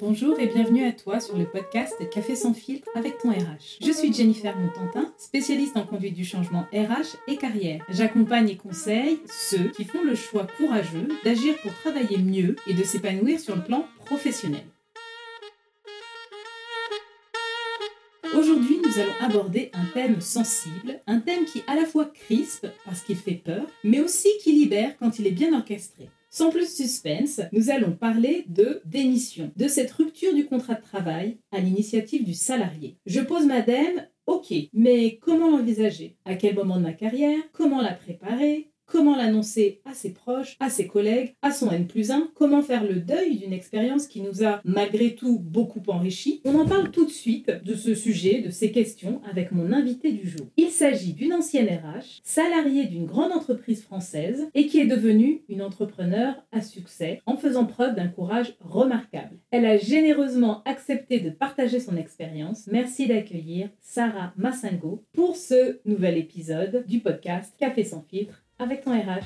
[0.00, 3.78] Bonjour et bienvenue à toi sur le podcast Café sans filtre avec ton RH.
[3.82, 7.84] Je suis Jennifer Montantin, spécialiste en conduite du changement RH et carrière.
[7.88, 12.82] J'accompagne et conseille ceux qui font le choix courageux d'agir pour travailler mieux et de
[12.82, 14.64] s'épanouir sur le plan professionnel.
[18.38, 23.00] Aujourd'hui, nous allons aborder un thème sensible, un thème qui à la fois crispe parce
[23.00, 26.10] qu'il fait peur, mais aussi qui libère quand il est bien orchestré.
[26.28, 30.82] Sans plus de suspense, nous allons parler de démission, de cette rupture du contrat de
[30.82, 32.98] travail à l'initiative du salarié.
[33.06, 36.18] Je pose madame, ok, mais comment l'envisager?
[36.26, 37.40] À quel moment de ma carrière?
[37.52, 38.70] Comment la préparer?
[38.86, 42.84] Comment l'annoncer à ses proches, à ses collègues, à son N plus 1 Comment faire
[42.84, 47.04] le deuil d'une expérience qui nous a malgré tout beaucoup enrichi On en parle tout
[47.04, 50.46] de suite de ce sujet, de ces questions avec mon invité du jour.
[50.56, 55.62] Il s'agit d'une ancienne RH, salariée d'une grande entreprise française et qui est devenue une
[55.62, 59.40] entrepreneur à succès en faisant preuve d'un courage remarquable.
[59.50, 62.68] Elle a généreusement accepté de partager son expérience.
[62.70, 68.92] Merci d'accueillir Sarah Massingo pour ce nouvel épisode du podcast Café sans filtre avec ton
[68.92, 69.24] RH.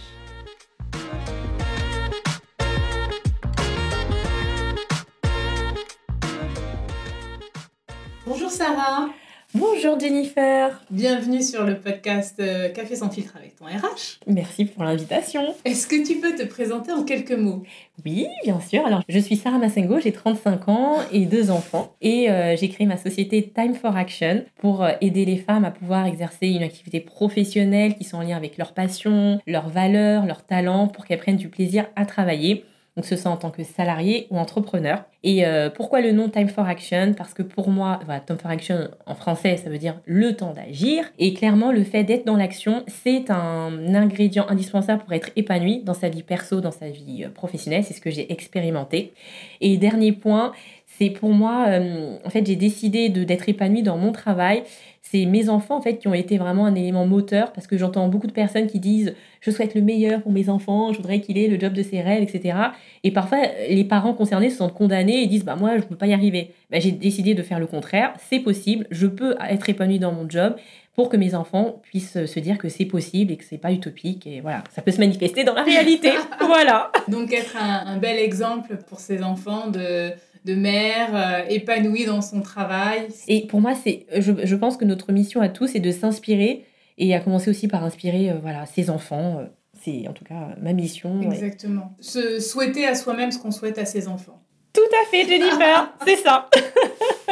[8.27, 9.09] Bonjour Sarah.
[9.53, 10.81] Bonjour Jennifer.
[10.93, 14.21] Bienvenue sur le podcast euh, Café sans filtre avec ton RH.
[14.29, 15.43] Merci pour l'invitation.
[15.65, 17.65] Est-ce que tu peux te présenter en quelques mots?
[18.05, 18.87] Oui, bien sûr.
[18.87, 21.97] Alors, je suis Sarah Massengo, j'ai 35 ans et deux enfants.
[22.01, 25.73] Et euh, j'ai créé ma société Time for Action pour euh, aider les femmes à
[25.73, 30.47] pouvoir exercer une activité professionnelle qui sont en lien avec leur passion, leurs valeurs, leurs
[30.47, 32.65] talents, pour qu'elles prennent du plaisir à travailler
[32.97, 35.05] donc ce soit en tant que salarié ou entrepreneur.
[35.23, 37.15] Et euh, pourquoi le nom Time for Action?
[37.17, 41.05] Parce que pour moi, Time for Action en français, ça veut dire le temps d'agir.
[41.19, 45.95] Et clairement, le fait d'être dans l'action, c'est un ingrédient indispensable pour être épanoui dans
[45.95, 47.85] sa vie perso, dans sa vie euh, professionnelle.
[47.85, 49.13] C'est ce que j'ai expérimenté.
[49.61, 50.53] Et dernier point,
[51.01, 54.65] c'est pour moi, euh, en fait, j'ai décidé d'être épanouie dans mon travail
[55.03, 58.09] c'est mes enfants en fait qui ont été vraiment un élément moteur parce que j'entends
[58.09, 61.39] beaucoup de personnes qui disent je souhaite le meilleur pour mes enfants, je voudrais qu'il
[61.39, 62.57] ait le job de ses rêves, etc.
[63.03, 63.39] Et parfois
[63.69, 66.13] les parents concernés se sentent condamnés et disent bah moi je ne peux pas y
[66.13, 66.53] arriver.
[66.71, 70.29] Bah, j'ai décidé de faire le contraire, c'est possible, je peux être épanoui dans mon
[70.29, 70.55] job
[70.95, 74.27] pour que mes enfants puissent se dire que c'est possible et que c'est pas utopique
[74.27, 76.13] et voilà, ça peut se manifester dans la réalité.
[76.41, 76.93] voilà.
[77.09, 80.13] Donc être un, un bel exemple pour ces enfants de
[80.45, 83.09] de mère euh, épanouie dans son travail.
[83.29, 86.65] Et pour moi, c'est, je, je, pense que notre mission à tous, c'est de s'inspirer
[86.99, 89.39] et à commencer aussi par inspirer euh, voilà, ses enfants.
[89.41, 89.45] Euh,
[89.83, 91.21] c'est en tout cas ma mission.
[91.23, 91.95] Exactement.
[92.01, 94.43] Se souhaiter à soi-même ce qu'on souhaite à ses enfants.
[94.73, 96.49] Tout à fait, Jennifer, c'est ça.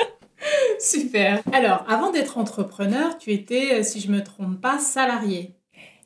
[0.80, 1.42] Super.
[1.52, 5.54] Alors, avant d'être entrepreneur, tu étais, si je me trompe pas, salarié.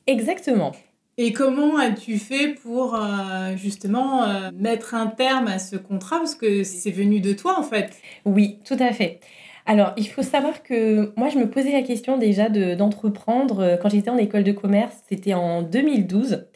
[0.07, 0.73] Exactement.
[1.17, 6.17] Et comment as-tu fait pour euh, justement euh, mettre un terme à ce contrat?
[6.17, 7.91] Parce que c'est venu de toi en fait.
[8.25, 9.19] Oui, tout à fait.
[9.65, 13.89] Alors, il faut savoir que moi, je me posais la question déjà d'entreprendre euh, quand
[13.89, 14.95] j'étais en école de commerce.
[15.07, 16.47] C'était en 2012.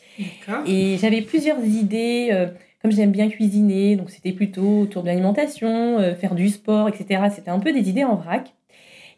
[0.66, 2.48] Et j'avais plusieurs idées.
[2.82, 7.22] comme j'aime bien cuisiner, donc c'était plutôt autour de l'alimentation, faire du sport, etc.
[7.36, 8.56] C'était un peu des idées en vrac.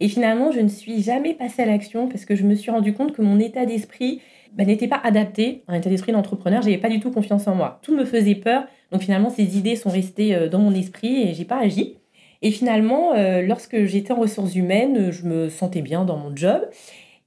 [0.02, 2.94] Et finalement, je ne suis jamais passée à l'action parce que je me suis rendu
[2.94, 4.20] compte que mon état d'esprit
[4.54, 6.62] bah, n'était pas adapté à un état d'esprit d'entrepreneur.
[6.62, 7.80] J'avais pas du tout confiance en moi.
[7.82, 8.66] Tout me faisait peur.
[8.92, 11.98] Donc finalement, ces idées sont restées euh, dans mon esprit et j'ai pas agi.
[12.42, 16.62] Et finalement, euh, lorsque j'étais en ressources humaines, je me sentais bien dans mon job.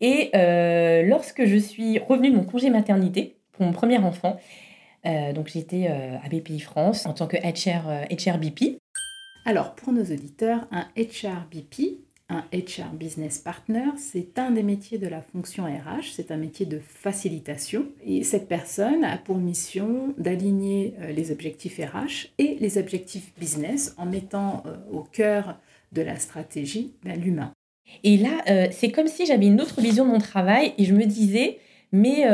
[0.00, 4.38] Et euh, lorsque je suis revenue de mon congé maternité pour mon premier enfant,
[5.34, 8.78] donc j'étais à BPI France en tant que HR, HRBP.
[9.44, 11.98] Alors pour nos auditeurs, un HRBP,
[12.32, 16.66] un HR Business Partner, c'est un des métiers de la fonction RH, c'est un métier
[16.66, 17.86] de facilitation.
[18.04, 23.94] Et cette personne a pour mission d'aligner euh, les objectifs RH et les objectifs business
[23.98, 25.58] en mettant euh, au cœur
[25.92, 27.52] de la stratégie l'humain.
[28.04, 30.94] Et là, euh, c'est comme si j'avais une autre vision de mon travail et je
[30.94, 31.58] me disais,
[31.92, 32.24] mais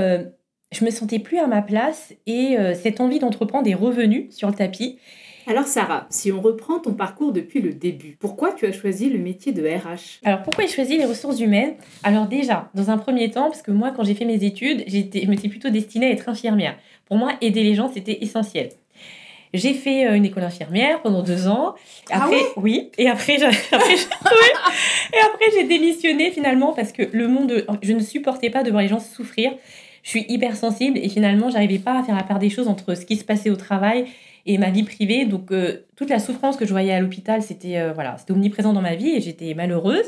[0.70, 4.54] je me sentais plus à ma place et cette envie d'entreprendre est revenue sur le
[4.54, 5.00] tapis.
[5.48, 9.18] Alors Sarah, si on reprend ton parcours depuis le début, pourquoi tu as choisi le
[9.18, 11.72] métier de RH Alors pourquoi j'ai choisi les ressources humaines?
[12.02, 15.26] Alors déjà, dans un premier temps, parce que moi quand j'ai fait mes études, je
[15.26, 16.76] me suis plutôt destinée à être infirmière.
[17.06, 18.68] Pour moi, aider les gens, c'était essentiel.
[19.54, 21.74] J'ai fait euh, une école infirmière pendant deux ans.
[22.10, 22.90] Ah après, ah oui.
[22.98, 28.00] Et après, j'ai, après, et après, j'ai démissionné finalement parce que le monde, je ne
[28.00, 29.52] supportais pas de voir les gens souffrir.
[30.02, 33.04] Je suis hypersensible et finalement, j'arrivais pas à faire la part des choses entre ce
[33.04, 34.06] qui se passait au travail
[34.46, 35.24] et ma vie privée.
[35.24, 38.72] Donc, euh, toute la souffrance que je voyais à l'hôpital, c'était euh, voilà, c'était omniprésent
[38.72, 40.06] dans ma vie et j'étais malheureuse.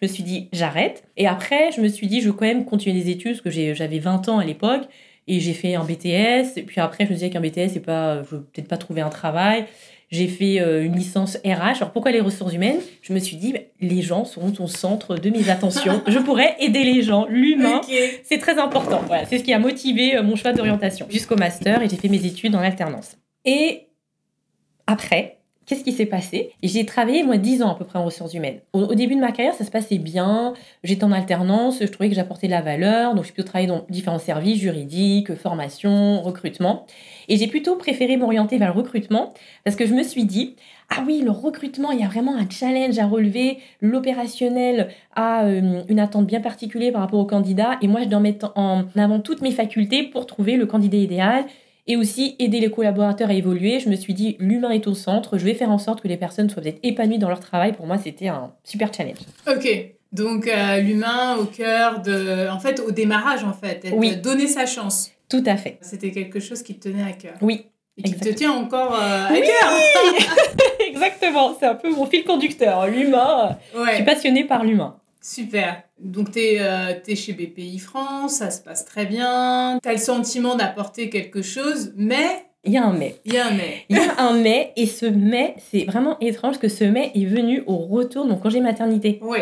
[0.00, 1.04] Je me suis dit, j'arrête.
[1.16, 3.50] Et après, je me suis dit, je veux quand même continuer les études parce que
[3.50, 4.82] j'avais 20 ans à l'époque.
[5.28, 6.56] Et j'ai fait un BTS.
[6.56, 9.02] Et puis après, je me disais qu'un BTS, c'est pas, je veux peut-être pas trouver
[9.02, 9.66] un travail.
[10.12, 11.78] J'ai fait euh, une licence RH.
[11.78, 12.80] Alors pourquoi les ressources humaines?
[13.00, 16.02] Je me suis dit, les gens seront au centre de mes attentions.
[16.06, 17.80] je pourrais aider les gens, l'humain.
[18.22, 19.00] C'est très important.
[19.06, 22.10] Voilà, c'est ce qui a motivé euh, mon choix d'orientation jusqu'au master et j'ai fait
[22.10, 23.16] mes études en alternance.
[23.46, 23.88] Et
[24.86, 26.50] après, Qu'est-ce qui s'est passé?
[26.62, 28.58] J'ai travaillé, moi, 10 ans à peu près en ressources humaines.
[28.72, 30.54] Au, début de ma carrière, ça se passait bien.
[30.82, 33.14] J'étais en alternance, je trouvais que j'apportais de la valeur.
[33.14, 36.86] Donc, j'ai plutôt travaillé dans différents services juridiques, formation, recrutement.
[37.28, 39.32] Et j'ai plutôt préféré m'orienter vers le recrutement
[39.64, 40.56] parce que je me suis dit,
[40.90, 43.58] ah oui, le recrutement, il y a vraiment un challenge à relever.
[43.80, 47.78] L'opérationnel a euh, une attente bien particulière par rapport au candidat.
[47.82, 51.44] Et moi, je dois mettre en avant toutes mes facultés pour trouver le candidat idéal
[51.86, 53.80] et aussi aider les collaborateurs à évoluer.
[53.80, 56.16] Je me suis dit, l'humain est au centre, je vais faire en sorte que les
[56.16, 57.72] personnes soient peut-être épanouies dans leur travail.
[57.72, 59.18] Pour moi, c'était un super challenge.
[59.48, 59.68] Ok,
[60.12, 62.48] donc euh, l'humain au cœur de...
[62.48, 64.16] En fait, au démarrage, en fait, oui.
[64.16, 65.10] donner sa chance.
[65.28, 65.78] Tout à fait.
[65.80, 67.34] C'était quelque chose qui te tenait à cœur.
[67.40, 67.66] Oui.
[67.98, 70.26] Et qui te tient encore euh, à cœur.
[70.86, 73.58] Exactement, c'est un peu mon fil conducteur, l'humain.
[73.74, 74.96] Je suis passionnée par l'humain.
[75.22, 75.84] Super.
[76.00, 79.78] Donc, tu es, euh, chez BPI France, ça se passe très bien.
[79.82, 82.46] Tu as le sentiment d'apporter quelque chose, mais.
[82.64, 83.16] Il y a un mais.
[83.24, 83.84] Il y a un mais.
[83.88, 87.24] Il y a un mais, et ce mais, c'est vraiment étrange que ce mais est
[87.24, 89.20] venu au retour de mon congé maternité.
[89.22, 89.38] Oui.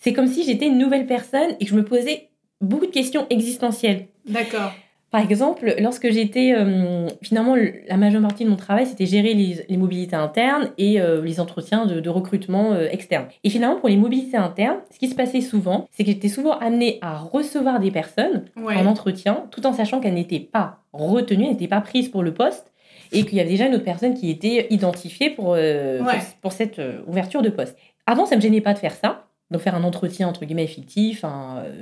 [0.00, 2.28] C'est comme si j'étais une nouvelle personne et que je me posais
[2.60, 4.06] beaucoup de questions existentielles.
[4.26, 4.72] D'accord.
[5.10, 9.76] Par exemple, lorsque j'étais, euh, finalement, la majeure partie de mon travail, c'était gérer les,
[9.78, 13.26] mobilités internes et euh, les entretiens de, recrutement euh, externe.
[13.42, 16.58] Et finalement, pour les mobilités internes, ce qui se passait souvent, c'est que j'étais souvent
[16.58, 21.52] amenée à recevoir des personnes en entretien, tout en sachant qu'elles n'étaient pas retenues, elles
[21.52, 22.72] n'étaient pas prises pour le poste,
[23.10, 25.56] et qu'il y avait déjà une autre personne qui était identifiée pour,
[26.42, 27.78] pour, cette ouverture de poste.
[28.06, 30.66] Avant, ça ne me gênait pas de faire ça, donc faire un entretien entre guillemets
[30.66, 31.24] fictif,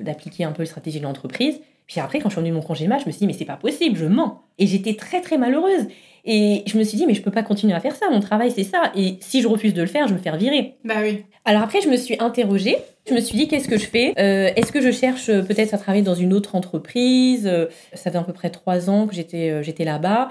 [0.03, 1.61] d'appliquer un peu la stratégie de l'entreprise.
[1.87, 3.33] Puis après, quand je suis revenue de mon congé mat, je me suis dit, mais
[3.33, 4.43] c'est pas possible, je mens.
[4.59, 5.87] Et j'étais très, très malheureuse.
[6.25, 8.51] Et je me suis dit, mais je peux pas continuer à faire ça, mon travail,
[8.51, 8.91] c'est ça.
[8.97, 10.75] Et si je refuse de le faire, je vais me faire virer.
[10.85, 11.25] Bah oui.
[11.45, 12.77] Alors après, je me suis interrogée.
[13.09, 14.13] Je me suis dit, qu'est-ce que je fais?
[14.19, 17.47] Euh, Est-ce que je cherche euh, peut-être à travailler dans une autre entreprise?
[17.47, 20.29] Euh, Ça fait à peu près trois ans que j'étais j'étais là-bas.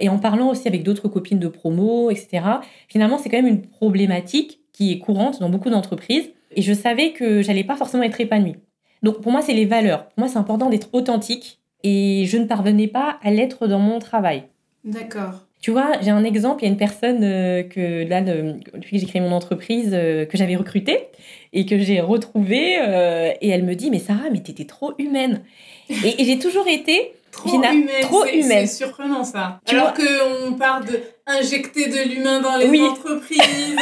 [0.00, 2.42] Et en parlant aussi avec d'autres copines de promo, etc.,
[2.88, 6.30] finalement, c'est quand même une problématique qui est courante dans beaucoup d'entreprises.
[6.56, 8.56] Et je savais que j'allais pas forcément être épanouie.
[9.02, 10.08] Donc pour moi, c'est les valeurs.
[10.08, 13.98] Pour moi, c'est important d'être authentique et je ne parvenais pas à l'être dans mon
[13.98, 14.44] travail.
[14.84, 15.46] D'accord.
[15.60, 18.98] Tu vois, j'ai un exemple, il y a une personne euh, que là, depuis que
[18.98, 21.08] j'ai créé mon entreprise, euh, que j'avais recrutée
[21.54, 25.40] et que j'ai retrouvée, euh, et elle me dit, mais Sarah, mais t'étais trop humaine.
[25.88, 27.88] et j'ai toujours été Trop humaine.
[28.02, 28.66] Trop humaine.
[28.66, 29.60] C'est surprenant ça.
[29.66, 33.40] Tu Alors qu'on parle de injecter de l'humain dans les entreprises.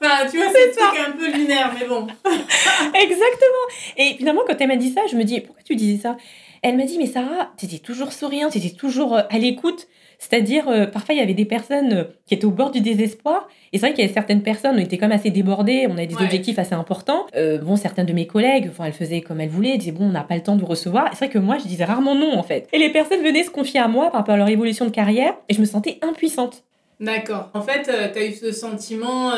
[0.00, 2.06] enfin, tu vois, c'est un peu lunaire, mais bon.
[2.94, 3.64] Exactement.
[3.96, 6.16] Et finalement, quand elle m'a dit ça, je me dis, pourquoi tu disais ça?
[6.62, 9.86] Elle m'a dit, mais Sarah, t'étais toujours souriante, t'étais toujours euh, à l'écoute.
[10.18, 13.48] C'est-à-dire, euh, parfois, il y avait des personnes euh, qui étaient au bord du désespoir.
[13.72, 15.92] Et c'est vrai qu'il y avait certaines personnes, on était quand même assez débordés, on
[15.92, 17.26] avait des objectifs assez importants.
[17.36, 20.06] Euh, bon, certaines de mes collègues, enfin, elles faisaient comme elles voulaient, elles disaient, bon,
[20.06, 21.08] on n'a pas le temps de recevoir.
[21.10, 22.68] C'est vrai que moi, je disais rarement non, en fait.
[22.72, 25.34] Et les personnes venaient se confier à moi par rapport à leur évolution de carrière,
[25.48, 26.64] et je me sentais impuissante.
[27.00, 27.50] D'accord.
[27.54, 29.32] En fait, tu as eu ce sentiment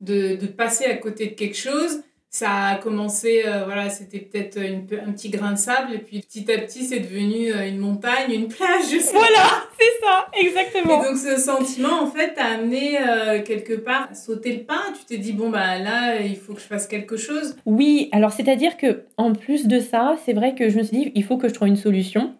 [0.00, 2.02] de, de passer à côté de quelque chose
[2.32, 6.50] ça a commencé, euh, voilà, c'était peut-être un petit grain de sable, et puis petit
[6.52, 8.84] à petit, c'est devenu euh, une montagne, une plage.
[9.12, 11.02] Voilà, c'est ça, exactement.
[11.02, 14.80] Et donc, ce sentiment, en fait, t'a amené euh, quelque part à sauter le pas?
[14.96, 17.56] Tu t'es dit, bon, bah là, il faut que je fasse quelque chose?
[17.66, 21.12] Oui, alors c'est-à-dire que en plus de ça, c'est vrai que je me suis dit,
[21.16, 22.32] il faut que je trouve une solution.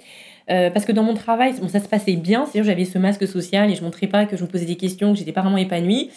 [0.47, 3.69] parce que dans mon travail, bon, ça se passait bien, c'est-à-dire j'avais ce masque social
[3.71, 6.11] et je montrais pas que je me posais des questions, que j'étais pas vraiment épanouie.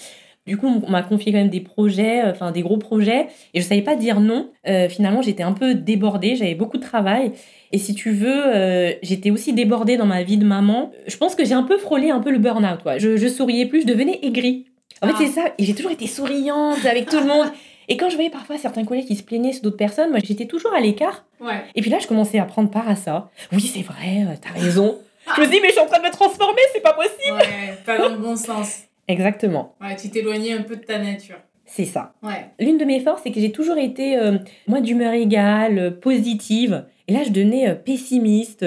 [0.46, 3.62] Du coup, on m'a confié quand même des projets, euh, enfin des gros projets, et
[3.62, 4.50] je savais pas dire non.
[4.68, 7.32] Euh, finalement, j'étais un peu débordée, j'avais beaucoup de travail.
[7.72, 10.92] Et si tu veux, euh, j'étais aussi débordée dans ma vie de maman.
[11.08, 12.80] Je pense que j'ai un peu frôlé un peu le burn-out.
[12.98, 14.66] Je, je souriais plus, je devenais aigrie.
[15.02, 15.22] En fait, ah.
[15.22, 15.46] c'est ça.
[15.58, 17.48] Et j'ai toujours été souriante avec tout le monde.
[17.90, 20.46] Et quand je voyais parfois certains collègues qui se plaignaient sur d'autres personnes, moi j'étais
[20.46, 21.26] toujours à l'écart.
[21.42, 21.64] Ouais.
[21.76, 23.30] Et puis là, je commençais à prendre part à ça.
[23.52, 25.00] Oui, c'est vrai, t'as raison.
[25.36, 27.36] je me dis, mais je suis en train de me transformer, c'est pas possible.
[27.36, 28.84] Ouais, pas dans le bon sens.
[29.08, 29.76] Exactement.
[29.82, 31.38] Ouais, tu t'éloignais un peu de ta nature.
[31.66, 32.14] C'est ça.
[32.22, 32.46] Ouais.
[32.60, 36.86] L'une de mes forces, c'est que j'ai toujours été, euh, moi, d'humeur égale, euh, positive.
[37.08, 38.66] Et là, je devenais euh, pessimiste.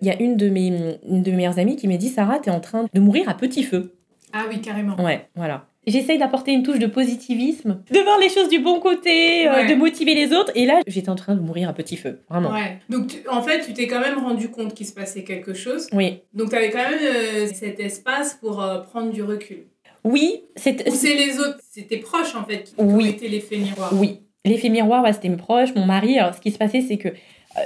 [0.00, 2.38] Il y a une de, mes, une de mes meilleures amies qui m'a dit Sarah,
[2.38, 3.94] t'es en train de mourir à petit feu.
[4.32, 4.96] Ah oui, carrément.
[5.02, 5.66] Ouais, voilà.
[5.90, 10.14] J'essaye d'apporter une touche de positivisme, de voir les choses du bon côté, de motiver
[10.14, 10.52] les autres.
[10.54, 12.52] Et là, j'étais en train de mourir à petit feu, vraiment.
[12.52, 12.78] Ouais.
[12.88, 15.86] Donc, en fait, tu t'es quand même rendu compte qu'il se passait quelque chose.
[15.92, 16.20] Oui.
[16.34, 19.64] Donc, tu avais quand même cet espace pour prendre du recul.
[20.04, 20.88] Oui, c'est.
[20.88, 22.04] Ou c'est les autres, c'était tes
[22.36, 23.08] en fait qui oui.
[23.08, 23.92] étaient l'effet miroir.
[23.94, 26.18] Oui, l'effet miroir, c'était mes proches, mon mari.
[26.18, 27.12] Alors ce qui se passait, c'est que Euh,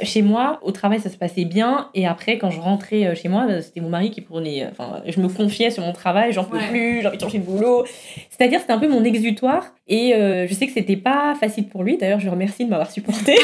[0.03, 1.89] chez moi, au travail, ça se passait bien.
[1.95, 4.67] Et après, quand je rentrais euh, chez moi, euh, c'était mon mari qui prenait.
[4.71, 7.45] Enfin, je me confiais sur mon travail, j'en peux plus, j'ai envie de changer de
[7.45, 7.85] boulot.
[8.31, 9.75] C'est-à-dire, c'était un peu mon exutoire.
[9.89, 11.99] Et je sais que c'était pas facile pour lui.
[11.99, 13.37] D'ailleurs, je remercie de m'avoir supporté.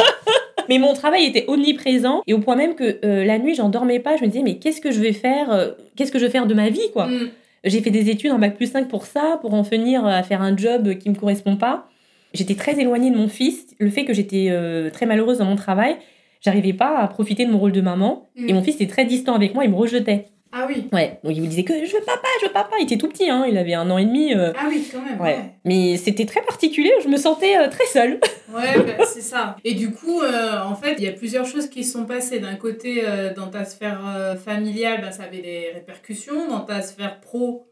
[0.68, 4.16] mais mon travail était omniprésent et au point même que la nuit, j'en dormais pas.
[4.16, 6.54] Je me disais, mais qu'est-ce que je vais faire Qu'est-ce que je vais faire de
[6.54, 7.06] ma vie, quoi?
[7.06, 7.30] Mm.
[7.64, 10.42] J'ai fait des études en bac plus 5 pour ça, pour en finir à faire
[10.42, 11.88] un job qui me correspond pas.
[12.34, 13.74] J'étais très éloignée de mon fils.
[13.78, 15.96] Le fait que j'étais euh, très malheureuse dans mon travail,
[16.40, 18.28] j'arrivais pas à profiter de mon rôle de maman.
[18.36, 18.56] Et mm.
[18.56, 20.26] mon fils était très distant avec moi, il me rejetait.
[20.50, 20.88] Ah oui.
[20.92, 21.20] Ouais.
[21.22, 22.76] Donc il me disait que je veux papa, je veux papa.
[22.80, 23.44] Il était tout petit, hein.
[23.46, 24.34] Il avait un an et demi.
[24.34, 24.52] Euh.
[24.56, 25.20] Ah oui, quand même.
[25.20, 25.38] Ouais.
[25.64, 26.90] Mais c'était très particulier.
[27.02, 28.18] Je me sentais euh, très seule.
[28.54, 29.56] ouais, bah, c'est ça.
[29.64, 32.38] Et du coup, en fait, il y a plusieurs choses qui se sont passées.
[32.40, 33.02] D'un côté,
[33.36, 34.00] dans ta sphère
[34.42, 36.48] familiale, bah, ça avait des répercussions.
[36.48, 37.67] Dans ta sphère pro,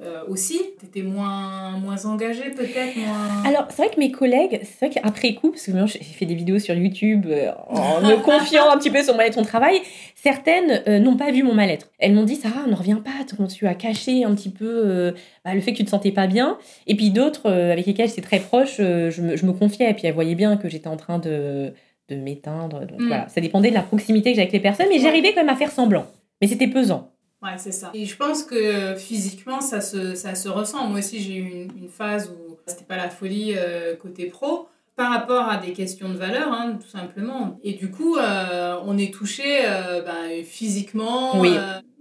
[0.00, 3.42] euh, aussi Tu étais moins, moins engagée peut-être moins...
[3.44, 6.36] Alors, c'est vrai que mes collègues, c'est vrai qu'après coup, parce que j'ai fait des
[6.36, 9.80] vidéos sur YouTube euh, en me confiant un petit peu sur mon mal-être au travail,
[10.14, 11.90] certaines euh, n'ont pas vu mon mal-être.
[11.98, 13.10] Elles m'ont dit, Sarah, ne reviens pas,
[13.48, 15.14] tu as caché un petit peu
[15.44, 16.58] bah, le fait que tu te sentais pas bien.
[16.86, 20.06] Et puis d'autres, avec lesquelles j'étais très proche, je me, je, me, confiais, et puis
[20.06, 21.72] elles voyaient bien que j'étais en train de,
[22.08, 22.86] de m'éteindre.
[22.86, 23.08] Donc mm.
[23.08, 25.48] voilà, ça dépendait de la proximité que j'avais avec les personnes, mais j'arrivais quand même
[25.48, 26.06] à faire semblant.
[26.40, 27.10] Mais c'était pesant.
[27.42, 27.90] Ouais, c'est ça.
[27.94, 30.88] Et je pense que physiquement, ça se, ça se ressent.
[30.88, 34.68] Moi aussi, j'ai eu une, une, phase où c'était pas la folie euh, côté pro
[34.96, 37.60] par rapport à des questions de valeur, hein, tout simplement.
[37.62, 41.38] Et du coup, euh, on est touché euh, ben, physiquement.
[41.38, 41.50] Oui.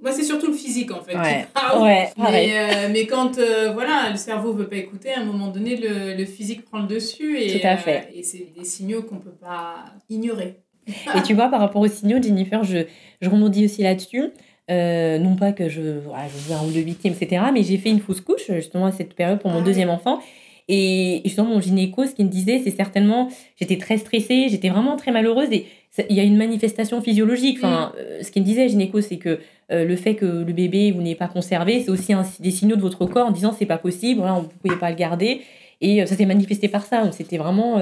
[0.01, 1.15] moi, c'est surtout le physique, en fait.
[1.15, 1.45] Ouais,
[1.79, 3.39] ouais mais, mais, quand
[3.73, 6.87] voilà, le cerveau veut pas écouter, à un moment donné, le, le physique prend le
[6.87, 7.39] dessus.
[7.39, 8.09] Et, tout à fait.
[8.15, 10.63] et c'est des signaux qu'on peut pas ignorer.
[10.87, 12.79] et tu vois, par rapport aux signaux, Jennifer, je,
[13.21, 14.31] je rebondis aussi là-dessus.
[14.69, 17.43] Euh, non pas que je, voilà, je viens ou de victime, etc.
[17.53, 20.19] Mais j'ai fait une fausse couche justement à cette période pour mon ah deuxième enfant.
[20.67, 24.97] Et justement, mon gynéco, ce qu'il me disait, c'est certainement, j'étais très stressée, j'étais vraiment
[24.97, 25.47] très malheureuse.
[25.51, 25.65] Et
[26.09, 27.57] il y a une manifestation physiologique.
[27.59, 27.99] Enfin, mm.
[27.99, 29.39] euh, ce qu'il me disait, gynéco, c'est que
[29.71, 32.75] euh, le fait que le bébé vous n'ayez pas conservé, c'est aussi un, des signaux
[32.75, 35.41] de votre corps en disant c'est pas possible, voilà, vous ne pouvez pas le garder.
[35.81, 37.11] Et ça s'est manifesté par ça.
[37.11, 37.79] C'était vraiment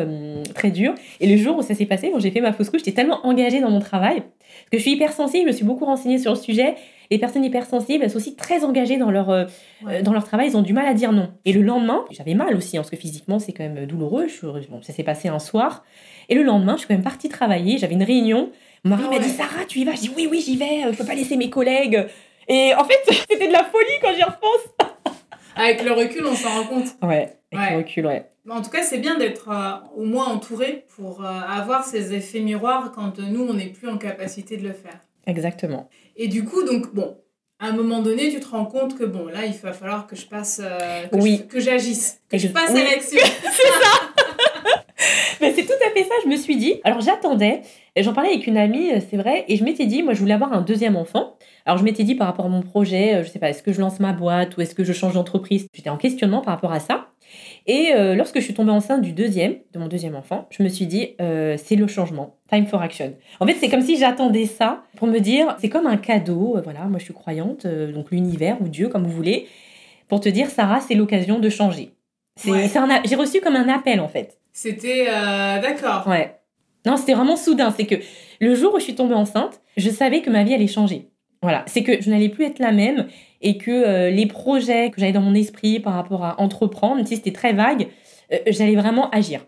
[0.54, 0.94] très dur.
[1.22, 3.26] Et le jour où ça s'est passé, quand j'ai fait ma fausse couche, j'étais tellement
[3.26, 4.24] engagée dans mon travail
[4.56, 6.76] parce que je suis hypersensible, je me suis beaucoup renseignée sur le sujet.
[7.12, 9.46] Les personnes hypersensibles, elles sont aussi très engagées dans leur, euh,
[10.02, 11.30] dans leur travail, ils ont du mal à dire non.
[11.46, 14.28] Et le lendemain, j'avais mal aussi, hein, parce que physiquement, c'est quand même douloureux.
[14.28, 15.84] Je, bon, ça s'est passé un soir.
[16.30, 18.50] Et le lendemain, je suis quand même partie travailler, j'avais une réunion.
[18.84, 19.94] Mon mari ah m'a dit Sarah, tu y vas?
[19.94, 22.08] Je dis oui, oui, j'y vais, je peux pas laisser mes collègues.
[22.48, 23.00] Et en fait,
[23.30, 25.16] c'était de la folie quand j'y repense.
[25.56, 26.88] avec le recul, on s'en rend compte.
[27.04, 28.26] Ouais, avec le recul, ouais.
[28.50, 32.42] En tout cas, c'est bien d'être euh, au moins entouré pour euh, avoir ces effets
[32.42, 35.00] miroirs quand nous, on n'est plus en capacité de le faire.
[35.26, 35.90] Exactement.
[36.16, 37.18] Et du coup, donc, bon,
[37.60, 40.16] à un moment donné, tu te rends compte que, bon, là, il va falloir que
[40.16, 41.48] je passe, euh, oui.
[41.50, 43.20] que j'agisse, que je, passe à l'action.
[43.24, 44.82] c'est ça
[45.42, 46.80] Mais c'est tout à fait ça, je me suis dit.
[46.84, 47.62] Alors j'attendais,
[47.98, 50.54] j'en parlais avec une amie, c'est vrai, et je m'étais dit, moi je voulais avoir
[50.54, 51.38] un deuxième enfant.
[51.66, 53.82] Alors je m'étais dit par rapport à mon projet, je sais pas, est-ce que je
[53.82, 55.68] lance ma boîte ou est-ce que je change d'entreprise?
[55.74, 57.10] J'étais en questionnement par rapport à ça.
[57.68, 60.70] Et euh, lorsque je suis tombée enceinte du deuxième, de mon deuxième enfant, je me
[60.70, 62.36] suis dit, euh, c'est le changement.
[62.50, 63.16] Time for action.
[63.40, 66.58] En fait, c'est comme si j'attendais ça pour me dire, c'est comme un cadeau.
[66.58, 69.48] Euh, voilà, moi je suis croyante, donc l'univers ou Dieu, comme vous voulez,
[70.08, 71.94] pour te dire, Sarah, c'est l'occasion de changer.
[72.44, 74.40] J'ai reçu comme un appel en fait.
[74.54, 76.06] C'était d'accord.
[76.08, 76.36] Ouais.
[76.86, 77.74] Non, c'était vraiment soudain.
[77.76, 77.96] C'est que
[78.40, 81.10] le jour où je suis tombée enceinte, je savais que ma vie allait changer.
[81.42, 83.08] Voilà, c'est que je n'allais plus être la même
[83.42, 87.06] et que euh, les projets que j'avais dans mon esprit par rapport à entreprendre, même
[87.06, 87.88] si c'était très vague,
[88.32, 89.46] euh, j'allais vraiment agir.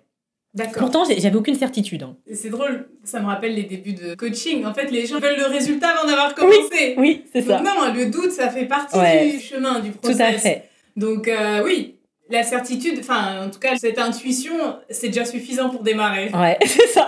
[0.53, 0.84] D'accord.
[0.84, 2.03] Pourtant, j'avais aucune certitude.
[2.03, 2.15] Hein.
[2.34, 4.65] C'est drôle, ça me rappelle les débuts de coaching.
[4.65, 6.96] En fait, les gens veulent le résultat avant d'avoir commencé.
[6.98, 7.62] Oui, c'est ça.
[7.62, 8.98] Non, le doute, ça fait partie
[9.32, 10.17] du chemin, du process.
[10.17, 10.63] Tout à fait.
[10.96, 11.98] Donc, euh, oui,
[12.29, 14.56] la certitude, enfin, en tout cas, cette intuition,
[14.89, 16.29] c'est déjà suffisant pour démarrer.
[16.34, 17.08] Ouais, c'est ça.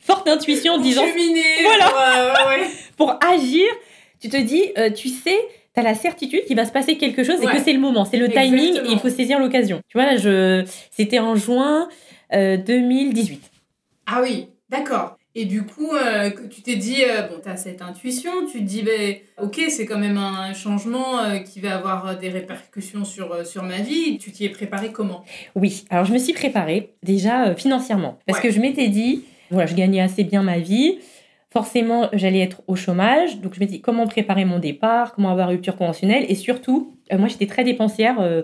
[0.00, 1.06] Forte intuition pour disant.
[1.06, 1.92] Cheminer, voilà.
[2.96, 3.66] pour agir,
[4.20, 5.38] tu te dis, tu sais
[5.78, 8.16] tu la certitude qu'il va se passer quelque chose et que c'est le moment, c'est
[8.16, 9.80] le timing et il faut saisir l'occasion.
[9.88, 10.64] Tu vois, là, je...
[10.90, 11.88] c'était en juin
[12.32, 13.34] 2018.
[13.34, 13.48] Euh,
[14.06, 15.16] ah oui, d'accord.
[15.34, 18.64] Et du coup, euh, tu t'es dit, euh, bon, tu as cette intuition, tu te
[18.64, 23.62] dis, ben, ok, c'est quand même un changement qui va avoir des répercussions sur, sur
[23.62, 24.18] ma vie.
[24.18, 25.24] Tu t'y es préparée comment?
[25.54, 28.18] Oui, alors je me suis préparée déjà financièrement.
[28.26, 30.98] Parce que je m'étais dit, voilà, je gagnais assez bien ma vie
[31.50, 33.40] forcément j'allais être au chômage.
[33.40, 36.24] Donc je me dis comment préparer mon départ, comment avoir rupture conventionnelle?
[36.28, 38.42] Et surtout, euh, moi j'étais très dépensière euh,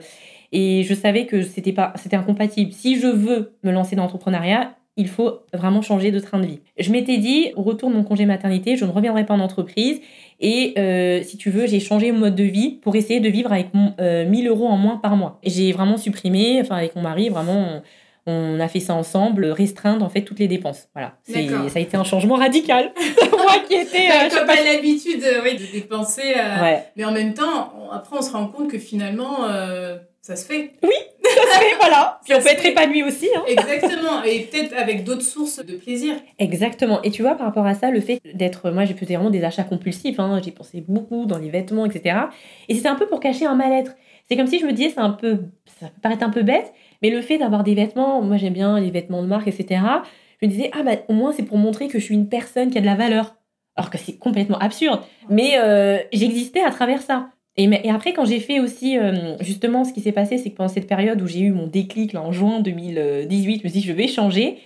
[0.52, 2.72] et je savais que c'était pas c'était incompatible.
[2.72, 6.60] Si je veux me lancer dans l'entrepreneuriat, il faut vraiment changer de train de vie.
[6.78, 10.00] Je m'étais dit, au retour de mon congé maternité, je ne reviendrai pas en entreprise.
[10.38, 13.52] Et euh, si tu veux, j'ai changé mon mode de vie pour essayer de vivre
[13.52, 15.40] avec mon, 1000 euros en moins par mois.
[15.42, 17.82] J'ai vraiment supprimé, enfin avec mon mari, vraiment
[18.26, 20.88] a fait ça ensemble, restreindre en fait toutes les dépenses.
[20.94, 22.92] Voilà, c'est, ça a été un changement radical.
[23.32, 24.08] Moi qui étais.
[24.08, 26.34] Euh, Comme pas l'habitude de dépenser,
[26.96, 29.46] mais en même temps, après on se rend compte que finalement
[30.24, 30.72] ça se fait.
[30.82, 32.18] Oui, ça se fait, voilà.
[32.24, 33.28] Puis on peut être épanoui aussi.
[33.36, 33.42] Hein.
[33.46, 36.14] Exactement, et peut-être avec d'autres sources de plaisir.
[36.38, 37.02] Exactement.
[37.02, 38.70] Et tu vois, par rapport à ça, le fait d'être.
[38.70, 40.40] Moi, j'ai fait vraiment des achats compulsifs, hein.
[40.42, 42.20] j'ai pensé beaucoup dans les vêtements, etc.
[42.70, 43.92] Et c'était un peu pour cacher un mal-être.
[44.26, 45.40] C'est comme si je me disais, c'est un peu.
[45.78, 46.72] Ça peut paraître un peu bête,
[47.04, 49.82] mais le fait d'avoir des vêtements, moi j'aime bien les vêtements de marque, etc.
[50.40, 52.70] Je me disais, ah bah au moins c'est pour montrer que je suis une personne
[52.70, 53.36] qui a de la valeur.
[53.76, 55.00] Alors que c'est complètement absurde.
[55.28, 57.28] Mais euh, j'existais à travers ça.
[57.58, 60.70] Et, après, quand j'ai fait aussi, euh, justement, ce qui s'est passé, c'est que pendant
[60.70, 63.86] cette période où j'ai eu mon déclic là, en juin 2018, je me suis dit,
[63.86, 64.56] je vais changer.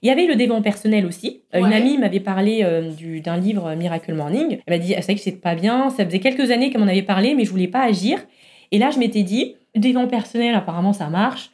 [0.00, 1.42] Il y avait le développement personnel aussi.
[1.54, 2.92] Euh, une amie m'avait parlé euh,
[3.24, 4.60] d'un livre Miracle Morning.
[4.66, 5.90] Elle m'a dit, ah, c'est vrai que c'est pas bien.
[5.90, 8.20] Ça faisait quelques années qu'elle m'en avait parlé, mais je voulais pas agir.
[8.70, 11.50] Et là, je m'étais dit, développement personnel, apparemment, ça marche.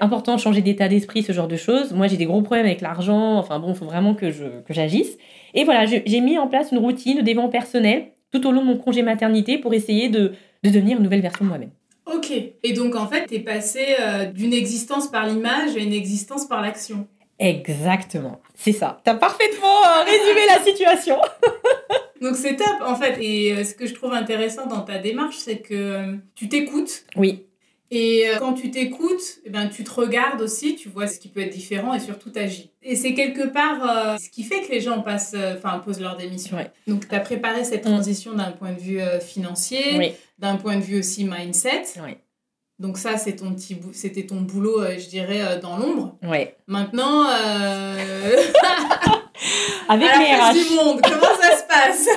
[0.00, 1.92] Important de changer d'état d'esprit, ce genre de choses.
[1.92, 3.36] Moi, j'ai des gros problèmes avec l'argent.
[3.38, 4.30] Enfin bon, il faut vraiment que
[4.70, 5.18] j'agisse.
[5.54, 8.66] Et voilà, j'ai mis en place une routine de développement personnel tout au long de
[8.66, 10.32] mon congé maternité pour essayer de,
[10.64, 11.70] devenir une nouvelle version de moi-même.
[12.06, 12.32] Ok.
[12.62, 16.46] Et donc, en fait, tu es passé euh, d'une existence par l'image à une existence
[16.46, 17.06] par l'action.
[17.38, 18.40] Exactement.
[18.54, 19.00] C'est ça.
[19.04, 21.16] Tu as parfaitement euh, résumé la situation.
[22.20, 23.18] donc, c'est top, en fait.
[23.20, 27.04] Et euh, ce que je trouve intéressant dans ta démarche, c'est que tu t'écoutes.
[27.16, 27.44] Oui.
[27.94, 31.28] Et euh, quand tu t'écoutes, eh ben, tu te regardes aussi, tu vois ce qui
[31.28, 32.70] peut être différent et surtout t'agis.
[32.82, 36.16] Et c'est quelque part euh, ce qui fait que les gens passent, euh, posent leur
[36.16, 36.56] démission.
[36.86, 37.90] Donc, tu as préparé cette mm.
[37.90, 41.82] transition d'un point de vue financier, d'un point de vue aussi mindset.
[42.78, 46.16] Donc ça, c'est ton petit c'était ton boulot, je dirais, dans l'ombre.
[46.66, 47.24] Maintenant,
[49.88, 50.54] avec les RH.
[50.54, 52.08] du monde, comment ça se passe?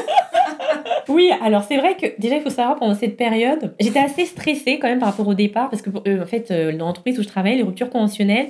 [1.08, 4.80] Oui, alors c'est vrai que déjà il faut savoir pendant cette période, j'étais assez stressée
[4.80, 7.24] quand même par rapport au départ parce que euh, en fait euh, dans l'entreprise où
[7.24, 8.48] je travaille, les ruptures conventionnelles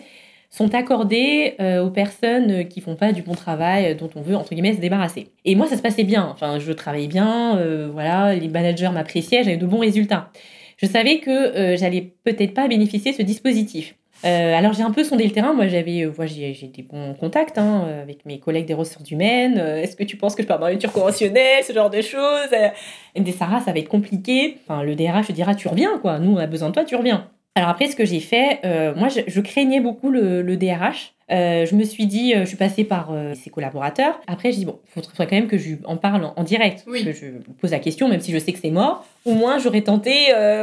[0.50, 4.54] sont accordées euh, aux personnes qui font pas du bon travail dont on veut entre
[4.54, 5.28] guillemets se débarrasser.
[5.44, 7.60] Et moi ça se passait bien, enfin je travaillais bien,
[7.92, 10.30] voilà, les managers m'appréciaient, j'avais de bons résultats.
[10.78, 13.96] Je savais que j'allais peut-être pas bénéficier de ce dispositif.
[14.24, 15.54] Euh, alors j'ai un peu sondé le terrain.
[15.54, 19.58] Moi j'avais, euh, j'ai des bons contacts hein, euh, avec mes collègues des ressources humaines.
[19.58, 22.50] Est-ce que tu penses que je peux avoir une rupture conventionnelle, ce genre de choses
[22.52, 24.58] Elle me dit Sarah, ça va être compliqué.
[24.68, 26.20] Enfin le DRH dira tu reviens quoi.
[26.20, 27.30] Nous on a besoin de toi, tu reviens.
[27.56, 28.60] Alors après ce que j'ai fait,
[28.96, 31.14] moi je, craignais beaucoup le, DRH.
[31.30, 34.20] je me suis dit, je suis passée par ses collaborateurs.
[34.28, 36.84] Après, je dis, bon, il faudrait quand même que je en parle en, direct.
[36.84, 37.28] Que je
[37.62, 39.06] pose la question, même si je sais que c'est mort.
[39.24, 40.14] Au moins, j'aurais tenté,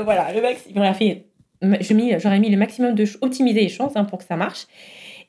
[0.04, 0.74] voilà, le maximum.
[0.76, 1.24] J'aurais fait
[1.62, 4.66] j'aurais mis le maximum de optimiser les chances hein, pour que ça marche.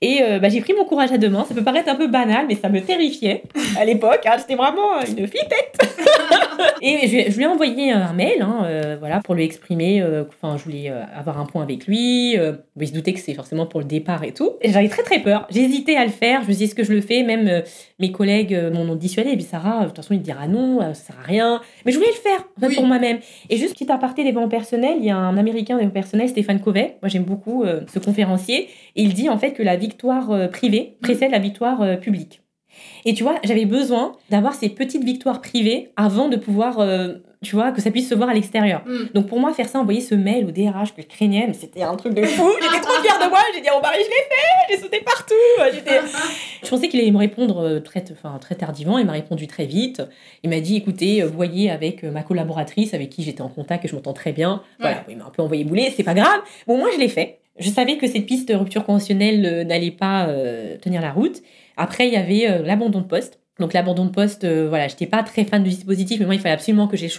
[0.01, 1.45] Et euh, bah, j'ai pris mon courage à deux mains.
[1.47, 3.43] Ça peut paraître un peu banal, mais ça me terrifiait
[3.79, 4.21] à l'époque.
[4.25, 4.35] Hein.
[4.37, 5.77] J'étais vraiment une flippette.
[6.81, 10.01] et je, lui ai envoyé un mail hein, euh, voilà, pour lui exprimer.
[10.01, 12.33] Euh, enfin, je voulais avoir un point avec lui.
[12.33, 14.53] il se doutait que c'est forcément pour le départ et tout.
[14.61, 15.47] Et j'avais très très peur.
[15.49, 16.41] J'hésitais à le faire.
[16.41, 17.23] Je me disais, est-ce que je le fais?
[17.23, 17.63] Même
[17.99, 19.31] mes collègues m'en ont dissuadé.
[19.31, 21.61] Et puis Sarah, de toute façon, il dira non, ça sert à rien.
[21.85, 23.19] Mais je voulais le faire pour moi-même.
[23.49, 26.29] Et juste petit aparté des vents personnels, il y a un américain des vents personnels,
[26.29, 26.97] Stéphane Covey.
[27.01, 28.69] Moi, j'aime beaucoup ce conférencier.
[28.95, 32.42] Et il dit en fait que la victoire euh, privée précède la victoire euh, publique.
[33.05, 37.55] Et tu vois, j'avais besoin d'avoir ces petites victoires privées avant de pouvoir, euh, tu
[37.55, 38.81] vois, que ça puisse se voir à l'extérieur.
[38.85, 39.13] Mm.
[39.13, 41.83] Donc pour moi, faire ça, envoyer ce mail au DRH que je craignais, mais c'était
[41.83, 42.49] un truc de fou.
[42.61, 43.39] J'étais trop fière de moi.
[43.53, 44.73] J'ai dit, oh mari, je l'ai fait.
[44.73, 45.33] J'ai sauté partout.
[46.63, 48.97] je pensais qu'il allait me répondre très, enfin, très tardivement.
[48.97, 50.01] Il m'a répondu très vite.
[50.43, 53.95] Il m'a dit, écoutez, voyez avec ma collaboratrice avec qui j'étais en contact et je
[53.95, 54.61] m'entends très bien.
[54.79, 55.93] Voilà, il m'a un peu envoyé bouler.
[55.95, 56.41] C'est pas grave.
[56.67, 57.39] Bon, moi, je l'ai fait.
[57.59, 61.41] Je savais que cette piste de rupture conventionnelle euh, n'allait pas euh, tenir la route.
[61.77, 63.39] Après, il y avait euh, l'abandon de poste.
[63.59, 66.55] Donc l'abandon de poste, voilà, j'étais pas très fan du dispositif, mais moi il fallait
[66.55, 67.11] absolument que j'ai le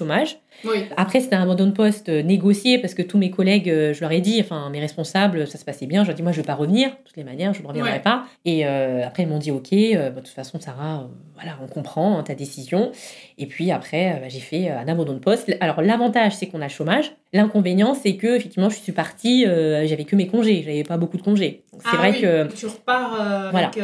[0.97, 4.01] Après, c'était un abandon de poste euh, négocié parce que tous mes collègues, euh, je
[4.01, 6.03] leur ai dit, enfin mes responsables, ça se passait bien.
[6.03, 6.91] Je leur ai dit, moi, je ne vais pas revenir.
[6.91, 8.25] De toutes les manières, je ne reviendrai pas.
[8.45, 12.19] Et euh, après, ils m'ont dit, OK, bah, de toute façon, Sarah, voilà, on comprend
[12.19, 12.93] hein, ta décision.
[13.39, 15.55] Et puis après, bah, j'ai fait un abandon de poste.
[15.61, 17.13] Alors, l'avantage, c'est qu'on a le chômage.
[17.33, 20.63] L'inconvénient, c'est que, effectivement, je suis partie, j'avais que mes congés.
[20.65, 21.65] J'avais pas beaucoup de congés.
[21.73, 22.47] C'est ah vrai que.
[22.55, 23.69] Tu repars voilà.
[23.69, 23.83] avec.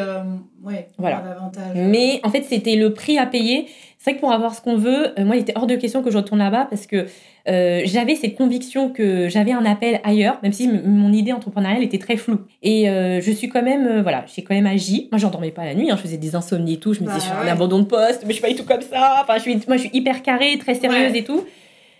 [0.62, 1.50] ouais, voilà.
[1.74, 3.66] Mais en fait, c'était le prix à payer
[4.02, 6.02] c'est vrai que pour avoir ce qu'on veut, euh, moi, il était hors de question
[6.02, 7.04] que je retourne là-bas parce que
[7.48, 11.98] euh, j'avais cette conviction que j'avais un appel ailleurs, même si mon idée entrepreneuriale était
[11.98, 12.40] très floue.
[12.62, 15.08] Et euh, je suis quand même, voilà, j'ai quand même agi.
[15.12, 16.94] Moi, j'endormais pas la nuit, hein, je faisais des insomnies et tout.
[16.94, 18.64] Je me disais, je suis un abandon de poste, mais je suis pas du tout
[18.64, 19.18] comme ça.
[19.20, 21.44] Enfin, je suis, moi, je suis hyper carrée, très sérieuse et tout.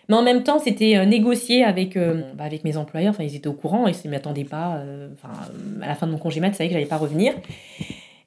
[0.09, 3.11] Mais en même temps, c'était négocié avec, bah, avec mes employeurs.
[3.11, 4.83] Enfin, ils étaient au courant et ils ne m'attendaient pas.
[5.13, 5.35] Enfin,
[5.83, 7.35] à la fin de mon congé mat, ils savaient que j'allais pas revenir.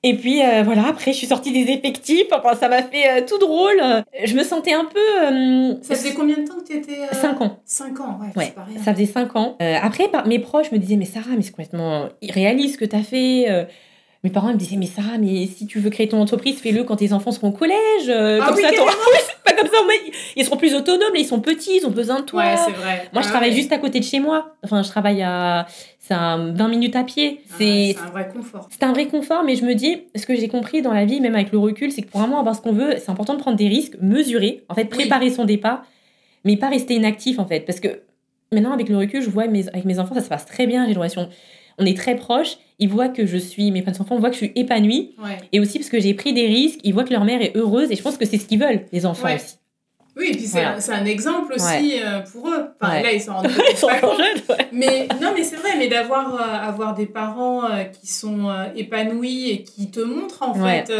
[0.05, 3.25] Et puis euh, voilà, après je suis sortie des effectifs, enfin ça m'a fait euh,
[3.25, 3.81] tout drôle.
[4.25, 4.99] Je me sentais un peu...
[4.99, 7.59] Euh, ça faisait combien de temps que tu étais 5 ans.
[7.65, 8.53] 5 ans, ouais, ouais.
[8.83, 9.57] Ça faisait 5 ans.
[9.81, 13.03] après, mes proches me disaient, mais Sarah, mais c'est complètement irréaliste ce que tu as
[13.03, 13.67] fait
[14.23, 16.95] mes parents me disaient mais Sarah mais si tu veux créer ton entreprise fais-le quand
[16.95, 18.69] tes enfants seront au collège euh, ah comme oui, ça
[19.43, 19.77] pas comme ça
[20.35, 22.43] ils seront plus autonomes ils sont petits ils ont besoin de toi.
[22.43, 23.09] Ouais c'est vrai.
[23.11, 24.55] Moi je ah travaille juste à côté de chez moi.
[24.63, 25.67] Enfin je travaille à
[25.99, 27.41] c'est 20 minutes à pied.
[27.43, 28.69] Ah, c'est un vrai confort.
[28.71, 31.19] c'est un vrai confort mais je me dis ce que j'ai compris dans la vie
[31.19, 33.39] même avec le recul c'est que pour vraiment avoir ce qu'on veut c'est important de
[33.39, 35.83] prendre des risques mesurer en fait préparer son départ
[36.45, 37.61] mais pas rester inactif en fait.
[37.61, 38.01] Parce que
[38.51, 40.85] maintenant avec le recul je vois mes, avec mes enfants ça se passe très bien
[40.85, 41.29] j'ai une relation
[41.77, 42.57] on est très proches.
[42.79, 45.15] Ils voient que je suis, mes enfants voient que je suis épanouie.
[45.51, 47.91] Et aussi parce que j'ai pris des risques, ils voient que leur mère est heureuse.
[47.91, 49.57] Et je pense que c'est ce qu'ils veulent, les enfants aussi.
[50.15, 52.67] Oui, et puis c'est un, exemple aussi euh, pour eux.
[52.79, 54.57] Enfin, là, ils sont, ils sont jeunes.
[54.71, 59.49] Mais non, mais c'est vrai, mais d'avoir euh, avoir des parents euh, qui sont épanouis
[59.49, 60.91] et qui te montrent en fait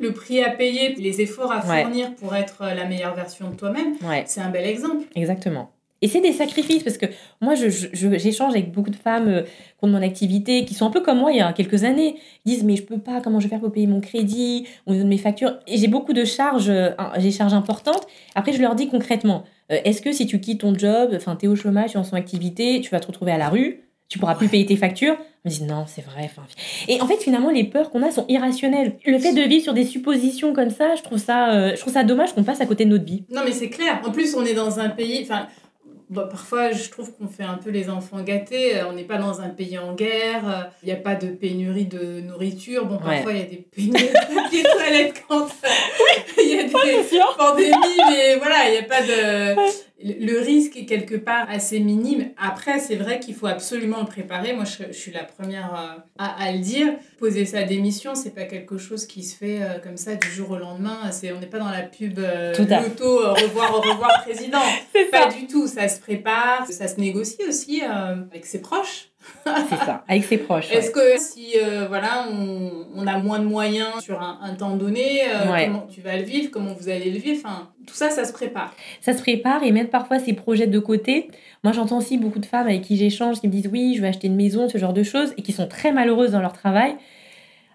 [0.00, 3.96] le prix à payer, les efforts à fournir pour être la meilleure version de toi-même,
[4.26, 5.04] c'est un bel exemple.
[5.14, 5.70] Exactement.
[6.02, 7.06] Et c'est des sacrifices parce que
[7.40, 11.00] moi, j'échange avec beaucoup de femmes euh, qui ont mon activité, qui sont un peu
[11.00, 12.16] comme moi il y a quelques années.
[12.44, 14.66] Ils disent, mais je peux pas, comment je vais faire pour payer mon crédit?
[14.86, 18.06] Ou mes factures Et j'ai beaucoup de charges, euh, j'ai des charges importantes.
[18.34, 21.46] Après, je leur dis concrètement, euh, est-ce que si tu quittes ton job, enfin, tu
[21.46, 23.84] es au chômage, tu es en son activité, tu vas te retrouver à la rue?
[24.08, 25.16] Tu pourras plus payer tes factures?
[25.44, 26.30] On me dit non, c'est vrai.
[26.86, 28.98] Et en fait, finalement, les peurs qu'on a sont irrationnelles.
[29.06, 32.04] Le fait de vivre sur des suppositions comme ça, je trouve ça, je trouve ça
[32.04, 33.24] dommage qu'on passe à côté de notre vie.
[33.30, 34.02] Non, mais c'est clair.
[34.06, 35.20] En plus, on est dans un pays.
[35.22, 35.48] Enfin,
[36.12, 38.76] bah, parfois, je trouve qu'on fait un peu les enfants gâtés.
[38.76, 40.46] Euh, on n'est pas dans un pays en guerre.
[40.46, 42.84] Euh, il n'y a pas de pénurie de nourriture.
[42.84, 45.48] Bon, parfois, il y a des pénuries de papier toilette quand
[46.36, 46.70] il y a des
[47.38, 49.56] pandémies, mais voilà, il n'y a pas de
[50.04, 52.30] le risque est quelque part assez minime.
[52.36, 54.52] Après, c'est vrai qu'il faut absolument le préparer.
[54.52, 56.94] Moi, je, suis la première euh, à, à, le dire.
[57.18, 60.50] Poser sa démission, c'est pas quelque chose qui se fait euh, comme ça du jour
[60.50, 61.10] au lendemain.
[61.12, 64.62] C'est, on n'est pas dans la pub euh, l'auto revoir, au revoir président.
[65.12, 65.66] pas du tout.
[65.66, 69.11] Ça se prépare, ça se négocie aussi avec ses proches
[69.44, 70.70] c'est ça, avec ses proches.
[70.72, 74.76] Est-ce que si euh, voilà, on, on, a moins de moyens sur un, un temps
[74.76, 78.10] donné, euh, comment tu vas le vivre, comment vous allez le vivre, enfin, tout ça,
[78.10, 78.74] ça se prépare.
[79.00, 81.28] Ça se prépare et mettre parfois ses projets de côté.
[81.64, 84.08] Moi, j'entends aussi beaucoup de femmes avec qui j'échange qui me disent oui, je vais
[84.08, 86.94] acheter une maison, ce genre de choses, et qui sont très malheureuses dans leur travail.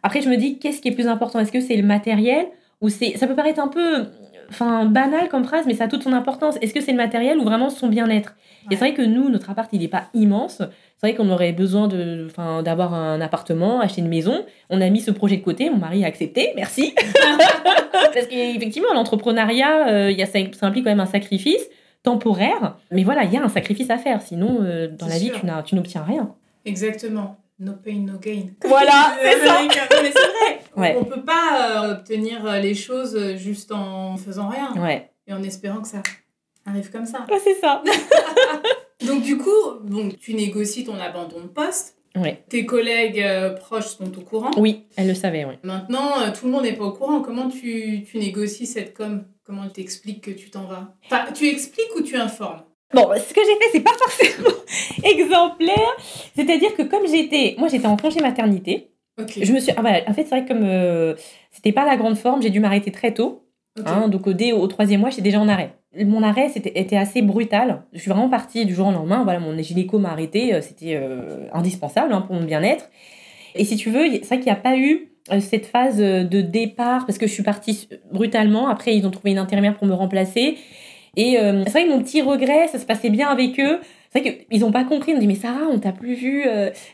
[0.04, 1.40] Après, je me dis, qu'est-ce qui est plus important?
[1.40, 2.48] Est-ce que c'est le matériel
[2.80, 4.06] ou c'est ça peut paraître un peu
[4.50, 7.38] enfin banal comme phrase mais ça a toute son importance est-ce que c'est le matériel
[7.38, 8.36] ou vraiment son bien-être?
[8.70, 10.62] Et c'est vrai que nous notre appart il n'est pas immense
[11.00, 14.44] c'est vrai qu'on aurait besoin de, enfin, d'avoir un appartement, acheter une maison.
[14.72, 16.96] On a mis ce projet de côté, mon mari a accepté, merci.
[17.94, 21.70] Parce qu'effectivement, l'entrepreneuriat, euh, y a, ça, implique quand même un sacrifice
[22.02, 22.78] temporaire.
[22.90, 24.24] Mais voilà, il y a un sacrifice à faire.
[24.24, 25.32] Sinon, euh, dans la vie,
[25.66, 26.34] tu n'obtiens rien.
[26.66, 27.38] Exactement.
[27.60, 28.50] No pain, no gain.
[28.66, 29.60] Voilà, c'est ça.
[29.62, 30.57] Mais c'est vrai.
[30.78, 34.74] On ne peut pas euh, obtenir les choses juste en faisant rien.
[34.78, 35.10] Ouais.
[35.28, 36.04] Et en espérant que ça
[36.66, 37.26] arrive comme ça.
[37.30, 37.84] Ouais, c'est ça.
[39.06, 39.50] Donc du coup,
[39.84, 41.98] bon, tu négocies ton abandon de poste.
[42.50, 44.52] Tes collègues euh, proches sont au courant.
[44.58, 45.56] Oui, elles le savaient, oui.
[45.64, 47.22] Maintenant, euh, tout le monde n'est pas au courant.
[47.22, 49.24] Comment tu, tu négocies cette com?
[49.44, 50.96] Comment elle t'explique que tu t'en vas?
[51.06, 52.64] Enfin, tu expliques ou tu informes?
[52.94, 54.58] Bon, ce que j'ai fait, c'est pas forcément
[55.04, 55.96] exemplaire.
[56.36, 60.14] C'est-à-dire que comme j'étais, moi j'étais en congé maternité, je me suis, ah, voilà, en
[60.14, 61.16] fait c'est vrai que comme euh,
[61.52, 63.44] c'était pas la grande forme, j'ai dû m'arrêter très tôt.
[63.86, 67.22] Hein, donc dès au troisième mois, j'étais déjà en arrêt mon arrêt c'était, était assez
[67.22, 67.84] brutal.
[67.94, 69.24] Je suis vraiment partie du jour au lendemain.
[69.24, 70.54] Voilà, mon gynéco m'a arrêté.
[70.54, 72.90] Euh, c'était euh, indispensable hein, pour mon bien-être.
[73.56, 77.06] Et si tu veux, c'est vrai qu'il n'y a pas eu cette phase de départ
[77.06, 78.68] parce que je suis partie brutalement.
[78.68, 80.58] Après, ils ont trouvé une intérimaire pour me remplacer.
[81.16, 83.80] Et c'est vrai que mon petit regret, ça se passait bien avec eux.
[84.12, 85.12] C'est vrai qu'ils n'ont pas compris.
[85.12, 86.46] Ils m'ont dit, mais Sarah, on t'a plus vu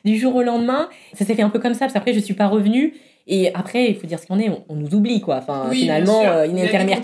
[0.03, 0.89] du jour au lendemain.
[1.13, 2.93] Ça s'est fait un peu comme ça, parce qu'après, je ne suis pas revenue.
[3.25, 5.37] Et après, il faut dire ce qu'on est, on, nous oublie, quoi.
[5.37, 6.99] Enfin, finalement, euh, une infirmière.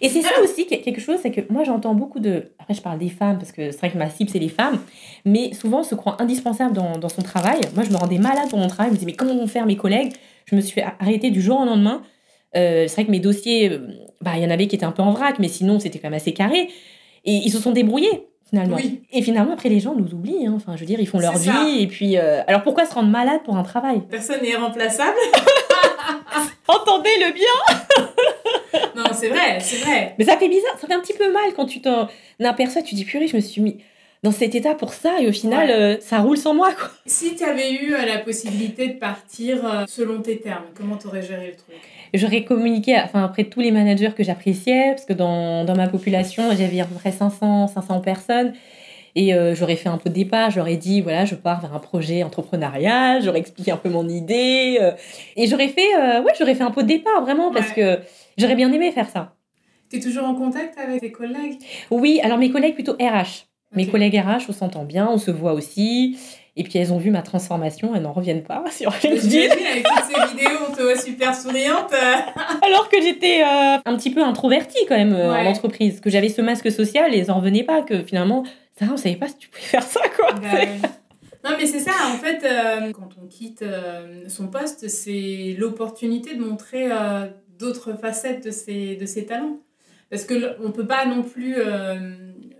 [0.00, 2.52] Et c'est ça aussi quelque chose, c'est que moi, j'entends beaucoup de.
[2.58, 4.78] Après, je parle des femmes, parce que c'est vrai que ma cible, c'est les femmes.
[5.26, 7.60] Mais souvent, se croient indispensables dans, dans, son travail.
[7.74, 8.88] Moi, je me rendais malade pour mon travail.
[8.88, 10.12] Je me disais, mais comment vont faire mes collègues?
[10.46, 12.00] Je me suis arrêtée du jour au lendemain.
[12.56, 13.88] Euh, c'est vrai que mes dossiers, euh,
[14.22, 16.08] bah, il y en avait qui étaient un peu en vrac, mais sinon, c'était quand
[16.08, 16.68] même assez carré.
[17.26, 18.76] Et ils se sont débrouillés finalement.
[19.12, 20.46] Et finalement, après, les gens nous oublient.
[20.46, 20.54] Hein.
[20.56, 21.80] Enfin, je veux dire, ils font leur vie.
[21.80, 24.02] Et puis, alors pourquoi se rendre malade pour un travail?
[24.10, 25.16] Personne n'est remplaçable.
[26.68, 28.04] Entendez-le bien
[28.96, 30.14] Non, c'est vrai, c'est vrai.
[30.18, 32.08] Mais ça fait bizarre, ça fait un petit peu mal quand tu t'en
[32.44, 33.78] aperçois, tu dis purée, je me suis mis
[34.22, 36.72] dans cet état pour ça et au final, euh, ça roule sans moi.
[36.74, 36.90] Quoi.
[37.06, 41.22] Si tu avais eu euh, la possibilité de partir euh, selon tes termes, comment t'aurais
[41.22, 41.76] géré le truc?
[42.14, 46.44] J'aurais communiqué enfin, après tous les managers que j'appréciais, parce que dans, dans ma population,
[46.56, 48.52] j'avais à peu près 500, 500 personnes.
[49.14, 51.80] Et euh, j'aurais fait un peu de départ, j'aurais dit, voilà, je pars vers un
[51.80, 54.78] projet entrepreneurial, j'aurais expliqué un peu mon idée.
[54.80, 54.92] euh,
[55.36, 57.98] et j'aurais fait, euh, ouais, j'aurais fait un peu de départ, vraiment, parce que
[58.36, 59.34] j'aurais bien aimé faire ça.
[59.90, 61.58] T'es toujours en contact avec tes collègues?
[61.90, 63.46] Oui, alors mes collègues plutôt RH.
[63.74, 66.16] Mes collègues RH, on s'entend bien, on se voit aussi.
[66.60, 69.52] Et puis elles ont vu ma transformation, elles n'en reviennent pas sur LinkedIn.
[69.52, 71.92] avec toutes ces vidéos, on te voit super souriante.
[72.62, 75.46] Alors que j'étais euh, un petit peu introvertie quand même euh, Ouais.
[75.46, 78.42] en entreprise, que j'avais ce masque social et elles en revenaient pas, que finalement,
[78.78, 80.32] ça, on savait pas si tu pouvais faire ça quoi.
[80.32, 80.48] Bah.
[81.44, 86.34] Non, mais c'est ça, en fait, euh, quand on quitte euh, son poste, c'est l'opportunité
[86.34, 87.26] de montrer euh,
[87.60, 89.58] d'autres facettes de ses, de ses talents.
[90.10, 91.54] Parce que l- on peut pas non plus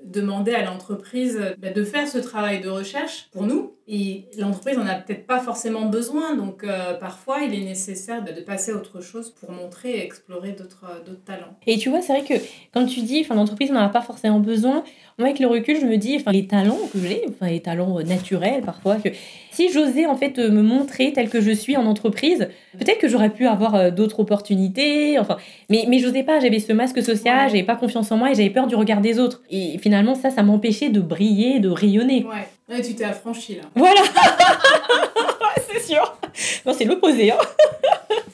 [0.05, 3.73] demander à l'entreprise bah, de faire ce travail de recherche pour nous.
[3.91, 6.37] Et l'entreprise en a peut-être pas forcément besoin.
[6.37, 10.53] Donc, euh, parfois, il est nécessaire de passer à autre chose pour montrer et explorer
[10.53, 11.57] d'autres euh, d'autres talents.
[11.67, 12.35] Et tu vois, c'est vrai que
[12.75, 14.85] quand tu dis, l'entreprise n'en a pas forcément besoin,
[15.19, 18.61] moi, avec le recul, je me dis, les talents que j'ai, les talents euh, naturels
[18.63, 19.09] parfois, que
[19.53, 22.49] si j'osais en fait me montrer tel que je suis en entreprise,
[22.79, 25.39] peut-être que j'aurais pu avoir d'autres opportunités, enfin,
[25.71, 27.49] mais, mais j'osais pas, j'avais ce masque social, Ouais.
[27.49, 29.43] j'avais pas confiance en moi et j'avais peur du regard des autres.
[29.51, 32.25] Et finalement, ça, ça m'empêchait de briller, de rayonner.
[32.25, 33.63] Ouais, ouais tu t'es affranchi là.
[33.75, 34.01] Voilà
[35.71, 36.19] C'est sûr
[36.67, 37.39] Non, c'est l'opposé, hein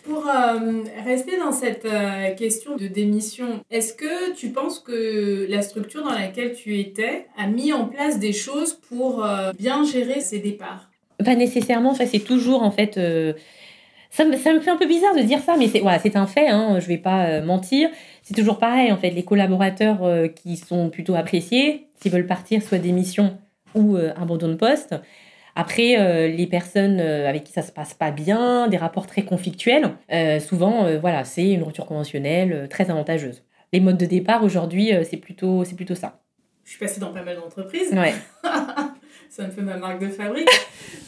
[0.05, 5.62] Pour euh, rester dans cette euh, question de démission, est-ce que tu penses que la
[5.62, 10.20] structure dans laquelle tu étais a mis en place des choses pour euh, bien gérer
[10.20, 10.90] ces départs?
[11.25, 12.99] Pas nécessairement, enfin, c'est toujours en fait.
[12.99, 13.33] euh,
[14.11, 16.16] ça, me, ça me fait un peu bizarre de dire ça, mais c'est voilà, c'est
[16.16, 17.88] un fait, hein, je vais pas euh, mentir.
[18.23, 22.62] C'est toujours pareil, en fait, les collaborateurs euh, qui sont plutôt appréciés, s'ils veulent partir,
[22.62, 23.38] soit démission
[23.75, 24.95] ou euh, abandon de poste.
[25.57, 29.23] Après, euh, les personnes euh, avec qui ça se passe pas bien, des rapports très
[29.25, 33.45] conflictuels, euh, souvent, euh, voilà, c'est une rupture conventionnelle très avantageuse.
[33.73, 36.21] Les modes de départ aujourd'hui, c'est plutôt, c'est plutôt ça.
[36.65, 38.15] Je suis passée dans pas mal d'entreprises, Ouais.
[39.31, 40.49] ça me fait ma marque de fabrique,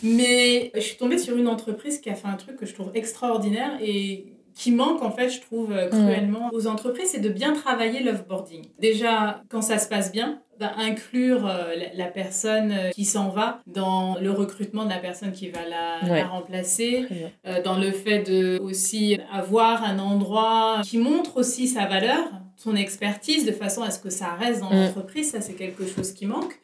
[0.03, 2.91] mais je suis tombée sur une entreprise qui a fait un truc que je trouve
[2.95, 7.53] extraordinaire et qui manque en fait, je trouve, euh, cruellement aux entreprises, c'est de bien
[7.53, 8.65] travailler l'offboarding.
[8.81, 13.61] Déjà, quand ça se passe bien, bah, inclure euh, la, personne euh, qui s'en va
[13.67, 16.21] dans le recrutement de la personne qui va la, Ouais.
[16.21, 17.07] la remplacer,
[17.47, 22.25] euh, dans le fait de aussi avoir un endroit qui montre aussi sa valeur,
[22.57, 24.87] son expertise, de façon à ce que ça reste dans Mm.
[24.87, 25.31] l'entreprise.
[25.33, 26.55] Ça, c'est quelque chose qui manque.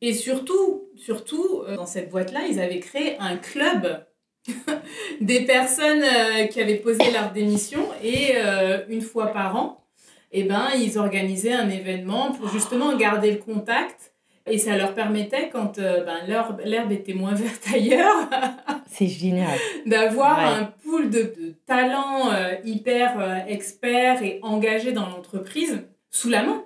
[0.00, 4.04] Et surtout, surtout euh, dans cette boîte-là, ils avaient créé un club
[5.20, 9.84] des personnes euh, qui avaient posé leur démission et euh, une fois par an,
[10.32, 14.12] eh ben, ils organisaient un événement pour justement garder le contact.
[14.46, 18.28] Et ça leur permettait, quand euh, ben, l'herbe l'herbe était moins verte ailleurs,
[18.90, 19.58] C'est génial.
[19.86, 20.44] d'avoir Ouais.
[20.60, 22.30] un pool de, de talents
[22.64, 26.62] hyper experts et engagés dans l'entreprise sous la main.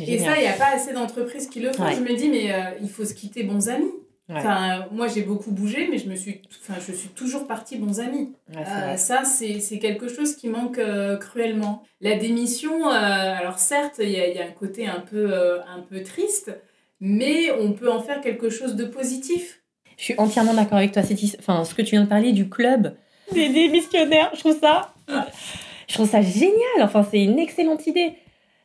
[0.00, 1.84] Et ça, il n'y a pas assez d'entreprises qui le font.
[1.84, 1.94] Ouais.
[1.94, 2.50] Je me dis, mais
[2.82, 3.92] il faut se quitter bons amis.
[4.28, 4.36] Ouais.
[4.38, 8.00] Enfin, moi, j'ai beaucoup bougé, mais je, me suis, enfin, je suis toujours partie bons
[8.00, 8.32] amis.
[8.52, 11.84] Ouais, Euh, ça, c'est c'est quelque chose qui manque euh, cruellement.
[12.00, 15.32] La démission, euh, alors certes, il y, a- il y a un côté un peu,
[15.32, 16.50] euh, un peu triste,
[17.00, 19.62] mais on peut en faire quelque chose de positif.
[19.96, 21.02] Je suis entièrement d'accord avec toi.
[21.38, 22.96] Enfin, ce que tu viens de parler du club
[23.32, 24.92] des démissionnaires, je trouve ça,
[25.88, 26.80] je trouve ça génial.
[26.82, 28.12] Enfin, c'est une excellente idée.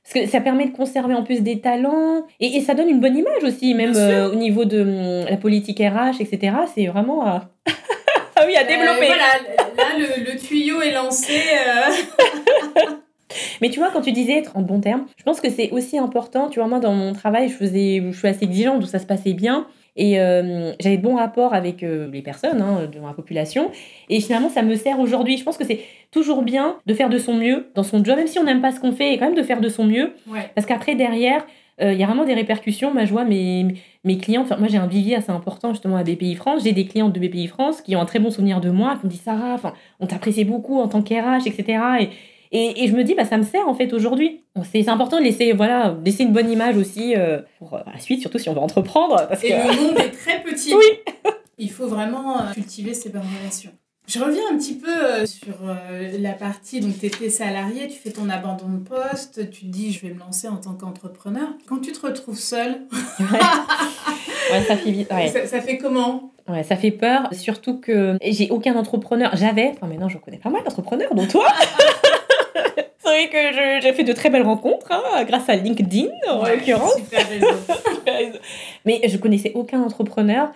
[0.03, 2.99] Parce que ça permet de conserver en plus des talents et, et ça donne une
[2.99, 6.55] bonne image aussi, même euh, au niveau de hum, la politique RH, etc.
[6.73, 7.49] C'est vraiment à...
[8.35, 9.03] ah oui, à développer.
[9.03, 11.33] Euh, voilà, là, le, le tuyau est lancé.
[11.33, 12.91] euh,
[13.61, 15.97] Mais tu vois, quand tu disais être en bon terme, je pense que c'est aussi
[15.97, 16.49] important.
[16.49, 19.05] Tu vois, moi, dans mon travail, je, faisais, je suis assez exigeante, donc ça se
[19.05, 19.67] passait bien.
[19.95, 23.71] Et euh, j'avais de bons rapports avec euh, les personnes hein, de ma population.
[24.09, 25.37] Et finalement, ça me sert aujourd'hui.
[25.37, 28.27] Je pense que c'est toujours bien de faire de son mieux dans son job, même
[28.27, 30.13] si on n'aime pas ce qu'on fait, et quand même de faire de son mieux.
[30.27, 30.49] ouais.
[30.55, 31.45] Parce qu'après, derrière,
[31.81, 32.93] euh, il y a vraiment des répercussions.
[32.93, 36.03] Moi, je vois mes, mes clients, enfin, moi j'ai un vivier assez important justement à
[36.03, 36.63] BPI France.
[36.63, 39.07] J'ai des clientes de BPI France qui ont un très bon souvenir de moi, qui
[39.07, 39.57] me disent Sarah,
[39.99, 41.79] on t'apprécie beaucoup en tant qu'RH, etc.
[42.01, 42.09] Et,
[42.51, 44.43] et, et je me dis, bah, ça me sert en fait aujourd'hui.
[44.71, 48.21] C'est important de laisser, voilà, laisser une bonne image aussi euh, pour euh, la suite,
[48.21, 49.27] surtout si on veut entreprendre.
[49.27, 49.53] Parce Et que...
[49.53, 50.73] le monde est très petit.
[50.75, 50.85] Oui.
[51.57, 53.71] Il faut vraiment euh, cultiver ces bonnes relations.
[54.07, 55.53] Je reviens un petit peu sur
[56.19, 59.93] la partie, donc tu étais salarié, tu fais ton abandon de poste, tu te dis
[59.93, 61.47] je vais me lancer en tant qu'entrepreneur.
[61.67, 62.81] Quand tu te retrouves seul,
[64.51, 65.13] Ouais, ça fait.
[65.13, 65.27] Ouais.
[65.29, 66.33] ça, ça fait comment?
[66.49, 69.29] Ouais, ça fait peur, surtout que j'ai aucun entrepreneur.
[69.35, 71.45] J'avais, enfin maintenant je connais pas mal d'entrepreneurs, dont toi.
[72.53, 76.55] C'est vrai que j'ai fait de très belles rencontres hein, grâce à LinkedIn en Ouais,
[76.55, 76.93] l'occurrence.
[76.95, 78.37] Super réseau.
[78.85, 80.49] Mais je connaissais aucun entrepreneur.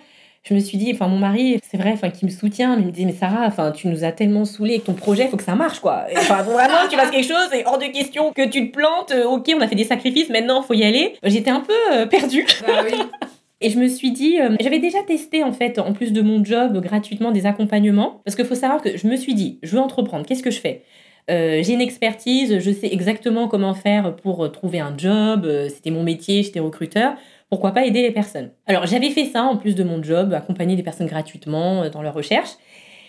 [0.48, 2.86] Je me suis dit, enfin mon mari, c'est vrai, enfin qui me soutient, mais il
[2.86, 5.42] me dit mais Sarah, enfin tu nous as tellement saoulé avec ton projet, faut que
[5.42, 6.04] ça marche quoi.
[6.16, 9.10] Enfin vraiment, tu fasses quelque chose, c'est hors de question que tu te plantes.
[9.10, 11.14] euh, ok, on a fait des sacrifices, maintenant faut y aller.
[11.24, 12.46] J'étais un peu euh, perdue.
[12.64, 12.96] bah oui.
[13.60, 16.44] Et je me suis dit, euh, j'avais déjà testé en fait, en plus de mon
[16.44, 18.20] job, gratuitement des accompagnements.
[18.24, 20.60] Parce qu'il faut savoir que je me suis dit, je veux entreprendre, qu'est-ce que je
[20.60, 20.84] fais?
[21.30, 25.90] Euh, j'ai une expertise, je sais exactement comment faire pour trouver un job, euh, c'était
[25.90, 27.14] mon métier, j'étais recruteur.
[27.50, 28.50] Pourquoi pas aider les personnes?
[28.66, 32.14] Alors j'avais fait ça en plus de mon job, accompagner des personnes gratuitement dans leur
[32.14, 32.50] recherche.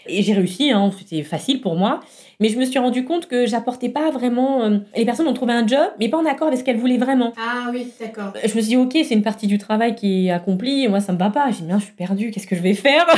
[0.09, 1.99] Et j'ai réussi, hein, c'était facile pour moi.
[2.39, 4.63] Mais je me suis rendu compte que j'apportais pas vraiment.
[4.63, 6.97] Euh, les personnes ont trouvé un job, mais pas en accord avec ce qu'elles voulaient
[6.97, 7.33] vraiment.
[7.37, 8.33] Ah oui, d'accord.
[8.41, 10.99] Je me suis dit, ok, c'est une partie du travail qui est accomplie, et moi
[10.99, 11.47] ça me va pas.
[11.51, 13.05] J'ai dit, bien, je suis perdue, qu'est-ce que je vais faire?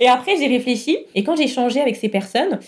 [0.00, 2.60] Et après, j'ai réfléchi, et quand j'ai changé avec ces personnes,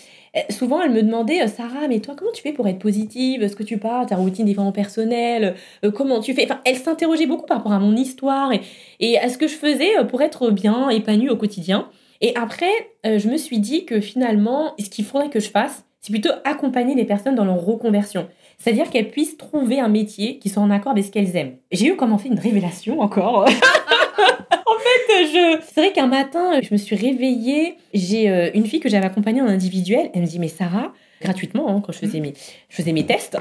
[0.49, 3.43] souvent elles me demandaient, euh, Sarah, mais toi, comment tu fais pour être positive?
[3.43, 6.45] Est-ce que tu parles ta routine développement personnel euh, Comment tu fais?
[6.45, 8.61] Enfin, elles s'interrogeaient beaucoup par rapport à mon histoire et,
[8.99, 11.89] et à ce que je faisais pour être bien, épanouie au quotidien.
[12.21, 12.71] Et après,
[13.05, 16.31] euh, je me suis dit que finalement, ce qu'il faudrait que je fasse, c'est plutôt
[16.45, 18.27] accompagner les personnes dans leur reconversion.
[18.57, 21.57] C'est-à-dire qu'elles puissent trouver un métier qui soit en accord avec ce qu'elles aiment.
[21.71, 23.45] J'ai eu comme en fait une révélation encore.
[24.65, 25.59] en fait, je...
[25.73, 27.77] c'est vrai qu'un matin, je me suis réveillée.
[27.93, 30.09] J'ai euh, une fille que j'avais accompagnée en individuel.
[30.13, 32.33] Elle me dit, mais Sarah, gratuitement, hein, quand je faisais, mes,
[32.69, 33.37] je faisais mes tests,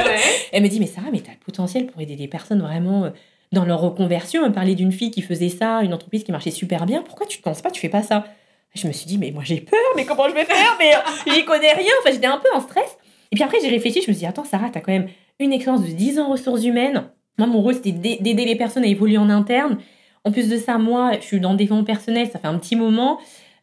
[0.52, 3.04] elle me dit, mais Sarah, mais tu as le potentiel pour aider des personnes vraiment
[3.04, 3.10] euh,
[3.52, 6.86] dans leur reconversion, on parlait d'une fille qui faisait ça, une entreprise qui marchait super
[6.86, 7.02] bien.
[7.02, 8.24] Pourquoi tu ne penses pas, tu fais pas ça?
[8.74, 10.76] Je me suis dit, mais moi j'ai peur, mais comment je vais faire?
[10.78, 11.92] Mais euh, j'y connais rien.
[12.00, 12.98] Enfin, j'étais un peu en stress.
[13.32, 15.08] Et puis après, j'ai réfléchi, je me suis dit, attends, Sarah, tu as quand même
[15.40, 17.10] une expérience de 10 ans en ressources humaines.
[17.38, 19.78] Moi, mon rôle, c'était d'aider les personnes à évoluer en interne.
[20.24, 22.76] En plus de ça, moi, je suis dans le développement personnel, ça fait un petit
[22.76, 23.18] moment.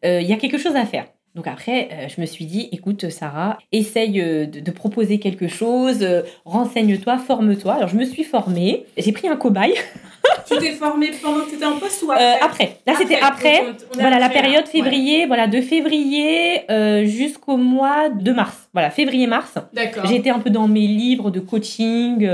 [0.05, 1.05] Euh, il y a quelque chose à faire.
[1.37, 5.99] Donc après, euh, je me suis dit, écoute Sarah, essaye euh, de, proposer quelque chose,
[6.01, 7.75] euh, renseigne-toi, forme-toi.
[7.75, 9.75] Alors je me suis formée, j'ai pris un cobaye.
[10.49, 12.77] tu t'es formée pendant que tu étais en poste ou après Après.
[12.87, 13.65] Là c'était après.
[13.93, 16.63] voilà la période février, voilà de février
[17.05, 18.66] jusqu'au mois de mars.
[18.77, 19.55] Voilà février-mars.
[19.73, 20.05] D'accord.
[20.05, 22.29] J'étais un peu dans mes livres de coaching.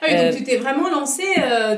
[0.00, 1.76] Ah oui, donc tu t'es vraiment lancée euh,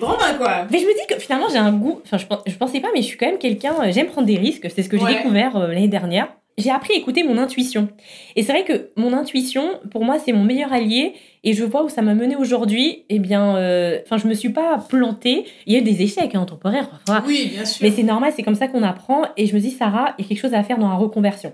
[0.00, 0.66] grand bain, quoi.
[0.72, 2.00] Mais je me dis que finalement, j'ai un goût.
[2.04, 3.90] Enfin, je, je pensais pas, mais je suis quand même quelqu'un.
[3.92, 4.68] J'aime prendre des risques.
[4.74, 6.28] C'est ce que j'ai découvert l'année dernière
[6.58, 7.88] j'ai appris à écouter mon intuition.
[8.36, 11.14] Et c'est vrai que mon intuition, pour moi, c'est mon meilleur allié.
[11.42, 13.04] Et je vois où ça m'a mené aujourd'hui.
[13.08, 15.46] Eh bien, euh, enfin, je me suis pas plantée.
[15.66, 16.88] Il y a eu des échecs hein, temporaires.
[17.26, 17.78] Oui, bien sûr.
[17.82, 19.22] Mais c'est normal, c'est comme ça qu'on apprend.
[19.36, 21.52] Et je me dis, Sarah, il y a quelque chose à faire dans la reconversion.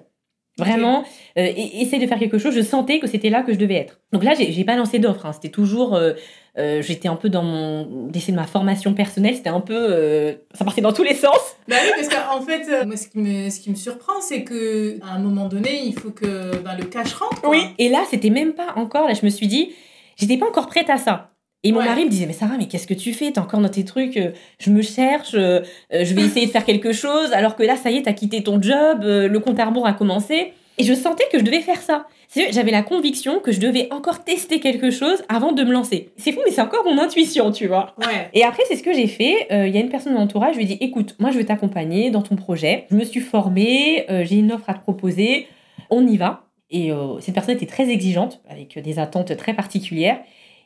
[0.59, 1.05] Vraiment,
[1.37, 2.55] euh, essayer de faire quelque chose.
[2.55, 4.01] Je sentais que c'était là que je devais être.
[4.13, 5.27] Donc là, j'ai pas lancé d'offre.
[5.27, 5.33] Hein.
[5.35, 6.15] C'était toujours, euh,
[6.57, 9.35] euh, j'étais un peu dans mon d'essayer de ma formation personnelle.
[9.35, 11.39] C'était un peu, ça partait dans tous les sens.
[11.69, 14.99] Bah oui, parce qu'en fait, moi, ce qui me, ce qui me surprend, c'est que
[15.03, 17.43] à un moment donné, il faut que ben, le cash rentre.
[17.47, 17.59] Oui.
[17.79, 19.09] Et là, c'était même pas encore.
[19.09, 19.73] Là, je me suis dit,
[20.17, 21.36] j'étais pas encore prête à ça.
[21.67, 23.33] Et mon mari me disait, mais Sarah, mais qu'est-ce que tu fais?
[23.33, 24.21] T'es encore dans tes trucs,
[24.61, 27.97] je me cherche, je vais essayer de faire quelque chose, alors que là, ça y
[27.97, 30.53] est, t'as quitté ton job, le compte à rebours a commencé.
[30.79, 32.07] Et je sentais que je devais faire ça.
[32.53, 36.11] J'avais la conviction que je devais encore tester quelque chose avant de me lancer.
[36.19, 37.97] C'est fou, mais c'est encore mon intuition, tu vois.
[38.33, 39.49] Et après, c'est ce que j'ai fait.
[39.51, 41.39] Il y a une personne de mon entourage, je lui ai dit, écoute, moi, je
[41.39, 42.85] vais t'accompagner dans ton projet.
[42.91, 45.49] Je me suis formée, j'ai une offre à te proposer,
[45.91, 46.45] on y va.
[46.71, 50.19] Et cette personne était très exigeante, avec des attentes très particulières.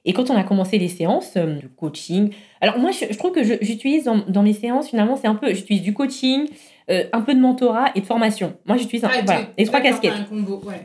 [0.05, 3.43] Et quand on a commencé les séances euh, de coaching, alors moi je, trouve que
[3.45, 6.49] j'utilise dans, dans, mes séances finalement c'est un peu, j'utilise du coaching,
[6.91, 8.55] euh, un peu de mentorat et de formation.
[8.67, 10.15] Moi j'utilise voilà, les trois casquettes.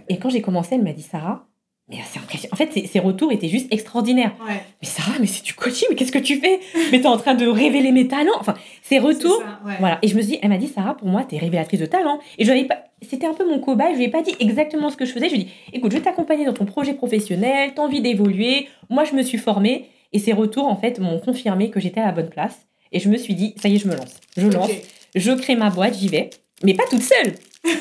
[0.10, 1.48] Et quand j'ai commencé, elle m'a dit Sarah,
[1.88, 2.54] mais c'est impressionnant.
[2.54, 4.34] En fait, ses, retours étaient juste extraordinaires.
[4.48, 6.60] Mais Sarah, mais c'est du coaching, mais qu'est-ce que tu fais?
[6.92, 8.34] Mais t'es en train de révéler mes talents.
[8.40, 9.44] Enfin, ses retours.
[9.80, 10.00] Voilà.
[10.02, 12.20] Et je me suis dit, elle m'a dit, Sarah, pour moi, t'es révélatrice de talent.
[12.38, 12.86] Et je pas.
[13.08, 13.94] C'était un peu mon cobaye.
[13.94, 15.30] Je lui ai pas dit exactement ce que je faisais.
[15.30, 17.74] Je lui ai dit, écoute, je vais t'accompagner dans ton projet professionnel.
[17.76, 18.68] T'as envie d'évoluer.
[18.90, 19.90] Moi, je me suis formée.
[20.12, 22.66] Et ses retours, en fait, m'ont confirmé que j'étais à la bonne place.
[22.92, 24.22] Et je me suis dit, ça y est, je me lance.
[24.38, 24.72] Je lance.
[25.14, 26.32] Je crée ma boîte, j'y vais.
[26.64, 27.34] Mais pas toute seule.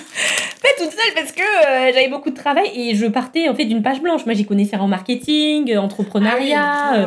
[0.79, 3.83] toute seule parce que euh, j'avais beaucoup de travail et je partais en fait d'une
[3.83, 4.25] page blanche.
[4.27, 6.63] Moi, j'y connaissais en marketing, euh, entrepreneuriat.
[6.63, 7.07] Ah euh,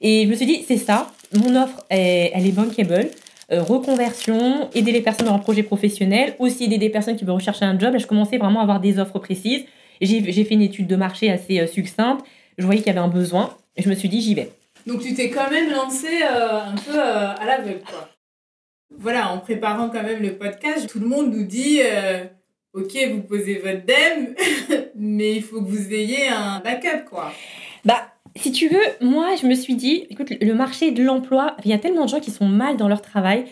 [0.00, 3.08] et je me suis dit, c'est ça, mon offre, elle est bankable.
[3.50, 7.64] reconversion, aider les personnes dans leur projet professionnel, aussi aider des personnes qui veulent rechercher
[7.64, 7.94] un job.
[7.96, 9.64] Et je commençais vraiment à avoir des offres précises.
[10.00, 12.24] J'ai fait une étude de marché assez succincte.
[12.58, 13.56] Je voyais qu'il y avait un besoin.
[13.76, 14.52] Et je me suis dit, j'y vais.
[14.86, 18.08] Donc tu t'es quand même lancé un peu à l'aveugle, quoi.
[18.96, 21.80] Voilà, en préparant quand même le podcast, tout le monde nous dit
[22.72, 24.34] ok, vous posez votre DEM,
[24.96, 27.32] mais il faut que vous ayez un backup, quoi.
[27.84, 31.70] Bah, si tu veux, moi, je me suis dit, écoute, le marché de l'emploi, il
[31.70, 33.46] y a tellement de gens qui sont mal dans leur travail.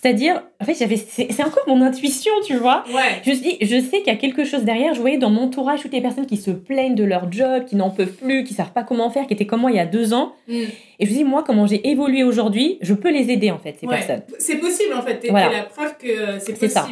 [0.00, 2.84] C'est-à-dire, en fait, j'avais, c'est encore mon intuition, tu vois.
[2.88, 3.20] Ouais.
[3.22, 4.94] Je dit, je sais qu'il y a quelque chose derrière.
[4.94, 7.76] Je voyais dans mon entourage toutes les personnes qui se plaignent de leur job, qui
[7.76, 9.84] n'en peuvent plus, qui savent pas comment faire, qui étaient comme moi il y a
[9.84, 10.32] deux ans.
[10.48, 10.54] Mm.
[11.00, 13.76] Et je me dit, moi, comment j'ai évolué aujourd'hui, je peux les aider, en fait,
[13.78, 14.22] ces personnes.
[14.38, 15.18] C'est possible, en fait.
[15.18, 16.70] T'es la preuve que c'est possible.
[16.70, 16.88] Ça.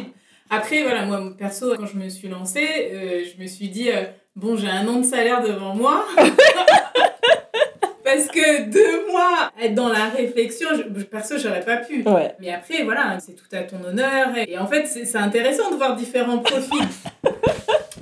[0.51, 4.03] Après, voilà, moi, perso, quand je me suis lancée, euh, je me suis dit, euh,
[4.35, 6.05] bon, j'ai un an de salaire devant moi.
[8.11, 12.01] Parce que deux mois être dans la réflexion, je, perso, j'aurais pas pu.
[12.03, 12.33] Ouais.
[12.39, 14.29] Mais après, voilà, c'est tout à ton honneur.
[14.47, 16.87] Et, en fait, c'est intéressant de voir différents profils.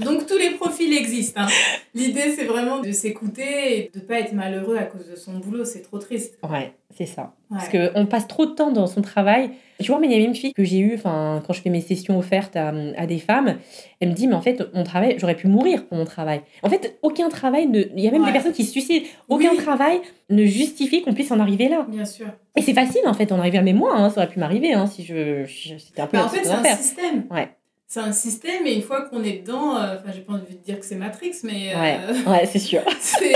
[0.04, 1.42] Donc tous les profils existent.
[1.42, 1.48] Hein.
[1.94, 5.66] L'idée, c'est vraiment de s'écouter et de pas être malheureux à cause de son boulot.
[5.66, 6.38] C'est trop triste.
[6.48, 7.34] Ouais, c'est ça.
[7.50, 9.52] Parce qu'on passe trop de temps dans son travail.
[9.80, 11.82] Tu vois, mais il y avait une fille que j'ai eue quand je fais mes
[11.82, 13.58] sessions offertes à, à, des femmes.
[14.00, 16.42] Elle me dit, mais en fait, mon travail, j'aurais pu mourir pour mon travail.
[16.64, 17.84] En fait, aucun travail ne.
[17.96, 19.06] Il y a même des personnes qui se suicident.
[19.30, 21.86] Aucun travail ne justifie qu'on puisse en arriver là.
[21.90, 22.28] Bien sûr.
[22.56, 23.62] Et c'est facile, en fait, en arriver à.
[23.62, 25.46] Mais moi, hein, ça aurait pu m'arriver hein, si je.
[25.46, 26.18] C'était un peu.
[26.18, 27.26] en fait, c'est un système.
[27.32, 27.50] Ouais
[27.88, 30.64] c'est un système et une fois qu'on est dedans, euh, enfin j'ai pas envie de
[30.64, 32.82] dire que c'est Matrix, mais euh, ouais, ouais c'est sûr.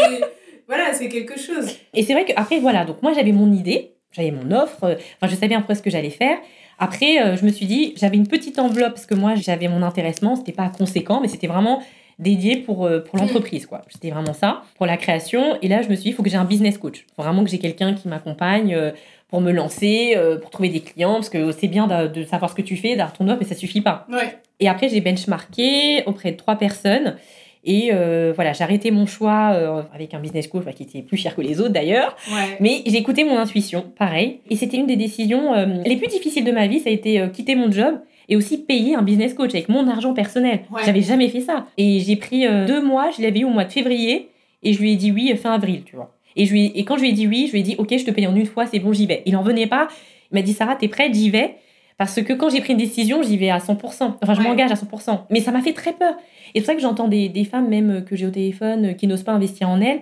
[0.67, 1.73] voilà, c'est quelque chose.
[1.93, 5.33] Et c'est vrai qu'après voilà, donc moi j'avais mon idée, j'avais mon offre, euh, enfin
[5.33, 6.37] je savais un peu ce que j'allais faire.
[6.79, 10.35] Après, je me suis dit, j'avais une petite enveloppe parce que moi j'avais mon intéressement,
[10.35, 11.83] c'était pas conséquent, mais c'était vraiment
[12.17, 13.83] dédié pour, pour l'entreprise quoi.
[13.87, 15.59] C'était vraiment ça pour la création.
[15.61, 17.43] Et là je me suis dit, il faut que j'ai un business coach, faut vraiment
[17.43, 18.93] que j'ai quelqu'un qui m'accompagne
[19.32, 22.55] pour me lancer, euh, pour trouver des clients, parce que c'est bien de, savoir ce
[22.55, 24.05] que tu fais, d'avoir ton offre, mais ça suffit pas.
[24.11, 24.38] Ouais.
[24.59, 27.15] Et après, j'ai benchmarké auprès de trois personnes.
[27.63, 31.15] Et euh, voilà, j'ai arrêté mon choix euh, avec un business coach qui était plus
[31.15, 32.17] cher que les autres d'ailleurs.
[32.29, 32.57] Ouais.
[32.59, 34.41] Mais j'ai écouté mon intuition, pareil.
[34.49, 35.53] Et c'était une des décisions
[35.86, 36.79] les plus difficiles de ma vie.
[36.79, 40.13] Ça a été quitter mon job et aussi payer un business coach avec mon argent
[40.13, 40.61] personnel.
[40.86, 41.67] J'avais jamais fait ça.
[41.77, 44.29] Et j'ai pris deux mois, je l'avais eu au mois de février.
[44.63, 46.11] Et je lui ai dit oui fin avril, tu vois.
[46.36, 47.97] Et, je lui, et quand je lui ai dit oui, je lui ai dit ok,
[47.97, 49.23] je te paye en une fois, c'est bon, j'y vais.
[49.25, 49.88] Il n'en venait pas.
[50.32, 51.55] Il m'a dit Sarah, t'es prête, j'y vais.
[51.97, 54.15] Parce que quand j'ai pris une décision, j'y vais à 100%.
[54.21, 55.19] Enfin, je m'engage à 100%.
[55.29, 56.15] Mais ça m'a fait très peur.
[56.53, 59.07] Et c'est pour ça que j'entends des, des, femmes, même que j'ai au téléphone, qui
[59.07, 59.99] n'osent pas investir en elles.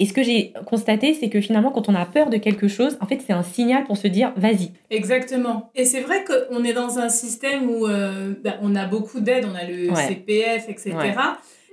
[0.00, 2.96] Et ce que j'ai constaté, c'est que finalement, quand on a peur de quelque chose,
[3.02, 4.70] en fait, c'est un signal pour se dire vas-y.
[4.90, 5.70] Exactement.
[5.74, 9.44] Et c'est vrai qu'on est dans un système où euh, bah, on a beaucoup d'aides,
[9.44, 10.94] on a le CPF, etc.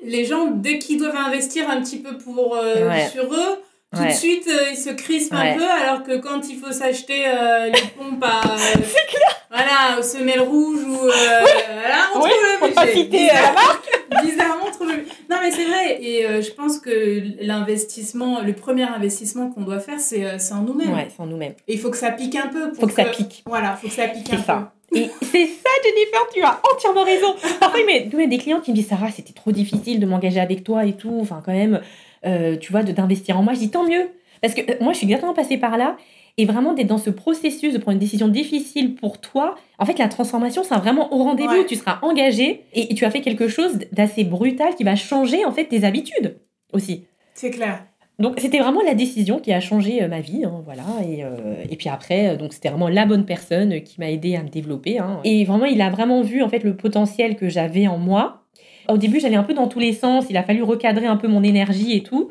[0.03, 3.61] Les gens, dès qu'ils doivent investir un petit peu pour, euh, sur eux,
[3.95, 7.25] tout de suite, euh, il se crispe un peu, alors que quand il faut s'acheter
[7.25, 8.41] euh, les pompes à.
[8.45, 8.81] Euh,
[9.49, 10.97] voilà, aux semelles rouges ou.
[10.97, 13.27] voilà, on trouve le budget.
[13.27, 13.87] la marque.
[14.23, 14.97] Bizarrement, on trouve le
[15.29, 16.03] Non, mais c'est vrai.
[16.03, 20.93] Et je pense que l'investissement, le premier investissement qu'on doit faire, c'est en nous-mêmes.
[20.93, 21.53] Ouais, c'est en nous-mêmes.
[21.67, 22.71] Et il faut que ça pique un peu.
[22.71, 23.43] Pour faut que, ça pique.
[23.45, 24.53] Voilà, faut que ça pique un ça.
[24.53, 24.97] peu.
[24.97, 27.35] Et c'est ça, Jennifer, tu as entièrement raison.
[27.59, 30.39] Parfois, il y a des clients qui me disent Sarah, c'était trop difficile de m'engager
[30.39, 31.19] avec toi et tout.
[31.21, 31.81] Enfin, quand même,
[32.25, 33.53] euh, tu vois, d'investir en moi.
[33.53, 34.09] Je dis tant mieux.
[34.41, 35.97] Parce que euh, moi, je suis exactement passée par là.
[36.39, 39.97] Et vraiment d'être dans ce processus de prendre une décision difficile pour toi, en fait,
[39.97, 41.63] la transformation sera vraiment au rendez-vous.
[41.67, 45.51] Tu seras engagé et tu as fait quelque chose d'assez brutal qui va changer, en
[45.51, 46.37] fait, tes habitudes
[46.73, 47.05] aussi.
[47.33, 47.83] C'est clair.
[48.19, 50.83] Donc c'était vraiment la décision qui a changé euh, ma vie, hein, voilà.
[51.07, 51.23] Et,
[51.71, 54.99] et, puis après, donc c'était vraiment la bonne personne qui m'a aidé à me développer.
[54.99, 55.19] Hein.
[55.23, 58.46] Et vraiment, il a vraiment vu en fait le potentiel que j'avais en moi
[58.89, 60.25] au début, j'allais un peu dans tous les sens.
[60.29, 62.29] Il a fallu recadrer un peu mon énergie et tout.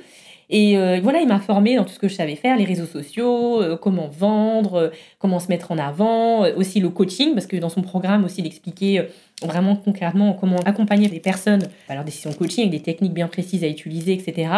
[0.48, 2.86] Et euh, voilà, il m'a formé dans tout ce que je savais faire, les réseaux
[2.86, 4.88] sociaux, euh, comment vendre, euh,
[5.18, 8.46] comment se mettre en avant, aussi le coaching, parce que dans son programme aussi, il
[8.46, 9.08] expliquait
[9.42, 13.26] vraiment concrètement comment accompagner des personnes à leur décision de coaching avec des techniques bien
[13.26, 14.48] précises à utiliser, etc.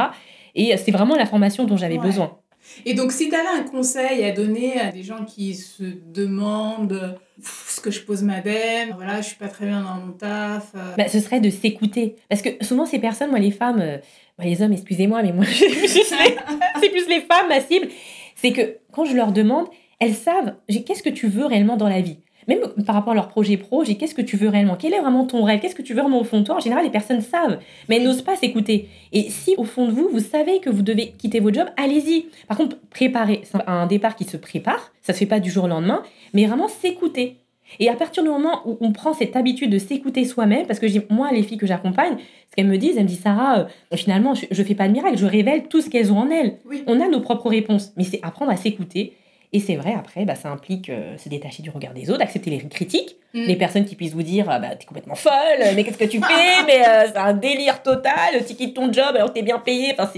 [0.55, 2.37] Et c'est vraiment la formation dont j'avais besoin.
[2.85, 7.19] Et donc, si tu avais un conseil à donner à des gens qui se demandent
[7.43, 10.73] ce que je pose ma dème, voilà, je suis pas très bien dans mon taf.
[10.75, 10.95] Euh.
[10.97, 12.17] Bah, ce serait de s'écouter.
[12.29, 13.99] Parce que souvent, ces personnes, moi, les femmes, euh,
[14.39, 17.89] bah, les hommes, excusez-moi, mais moi, c'est plus les femmes, ma cible,
[18.37, 19.67] c'est que quand je leur demande,
[20.01, 22.19] elles savent qu'est-ce que tu veux réellement dans la vie?
[22.49, 24.77] Même par rapport à leur projet pro, j'ai qu'est-ce que tu veux réellement?
[24.77, 25.61] Quel est vraiment ton rêve?
[25.61, 26.57] Qu'est-ce que tu veux vraiment au fond de toi?
[26.57, 28.89] En général, les personnes savent, mais elles n'osent pas s'écouter.
[29.13, 32.27] Et si au fond de vous, vous savez que vous devez quitter votre job, allez-y.
[32.49, 33.43] Par contre, préparez.
[33.67, 36.69] Un départ qui se prépare, ça se fait pas du jour au lendemain, mais vraiment
[36.69, 37.37] s'écouter.
[37.81, 40.87] Et à partir du moment où on prend cette habitude de s'écouter soi-même, parce que
[41.13, 42.17] moi, les filles que j'accompagne,
[42.51, 44.93] ce qu'elles me disent, elles me disent Sarah, euh, finalement, je, ne fais pas de
[44.93, 46.59] miracle, je révèle tout ce qu'elles ont en elles.
[46.87, 49.13] On a nos propres réponses, mais c'est apprendre à s'écouter
[49.53, 52.51] et c'est vrai, après, bah, ça implique euh, se détacher du regard des autres, accepter
[52.51, 53.45] les critiques, mm.
[53.45, 55.33] les personnes qui puissent vous dire ah, bah, T'es complètement folle,
[55.75, 56.63] mais qu'est-ce que tu fais?
[56.67, 59.95] Mais euh, c'est un délire total, tu quittes ton job alors que t'es bien payé,
[59.99, 60.11] enfin,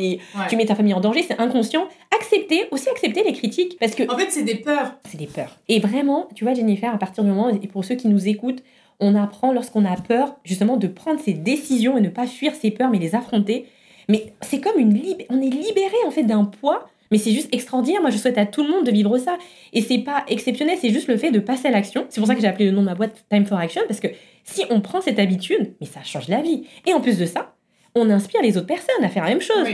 [0.48, 1.86] tu mets ta famille en danger, c'est inconscient.
[2.14, 3.78] Accepter, aussi accepter les critiques.
[3.78, 4.02] Parce que.
[4.12, 4.94] En fait, c'est des peurs.
[5.08, 5.56] C'est des peurs.
[5.68, 8.62] Et vraiment, tu vois, Jennifer, à partir du moment, et pour ceux qui nous écoutent,
[8.98, 12.72] on apprend lorsqu'on a peur, justement, de prendre ses décisions et ne pas fuir ses
[12.72, 13.66] peurs, mais les affronter.
[14.08, 14.92] Mais c'est comme une.
[14.92, 15.22] Lib...
[15.30, 18.00] On est libéré, en fait, d'un poids mais c'est juste extraordinaire.
[18.00, 19.36] Moi, je souhaite à tout le monde de vivre ça.
[19.72, 22.06] Et c'est pas exceptionnel, c'est juste le fait de passer à l'action.
[22.08, 24.00] C'est pour ça que j'ai appelé le nom de ma boîte Time for Action, parce
[24.00, 24.08] que
[24.44, 26.64] si on prend cette habitude, mais ça change la vie.
[26.86, 27.54] Et en plus de ça,
[27.94, 29.68] on inspire les autres personnes à faire la même chose.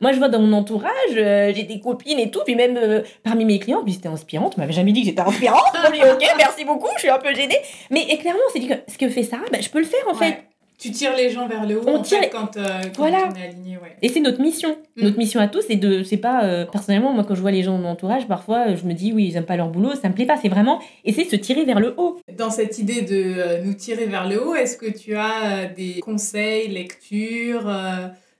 [0.00, 3.02] Moi, je vois dans mon entourage, euh, j'ai des copines et tout, puis même euh,
[3.22, 5.60] parmi mes clients, puis c'était inspirante, on m'avait jamais dit que j'étais inspirante.
[5.92, 7.58] dit, ok, merci beaucoup, je suis un peu gênée.
[7.90, 10.14] Mais clairement, c'est dit que ce que fait Sarah, bah, je peux le faire en
[10.14, 10.44] fait.
[10.80, 12.66] Tu tires les gens vers le haut On en tire- fait, quand, euh,
[12.96, 13.28] quand Voilà.
[13.30, 13.76] on est aligné.
[13.76, 13.94] Ouais.
[14.02, 14.76] Et c'est notre mission.
[14.96, 15.02] Mm.
[15.02, 17.62] Notre mission à tous, c'est de, c'est pas, euh, personnellement, moi, quand je vois les
[17.62, 19.90] gens de mon entourage, parfois, euh, je me dis, oui, ils aiment pas leur boulot,
[20.00, 20.36] ça me plaît pas.
[20.40, 22.18] C'est vraiment essayer de se tirer vers le haut.
[22.36, 26.00] Dans cette idée de euh, nous tirer vers le haut, est-ce que tu as des
[26.00, 27.70] conseils, lectures,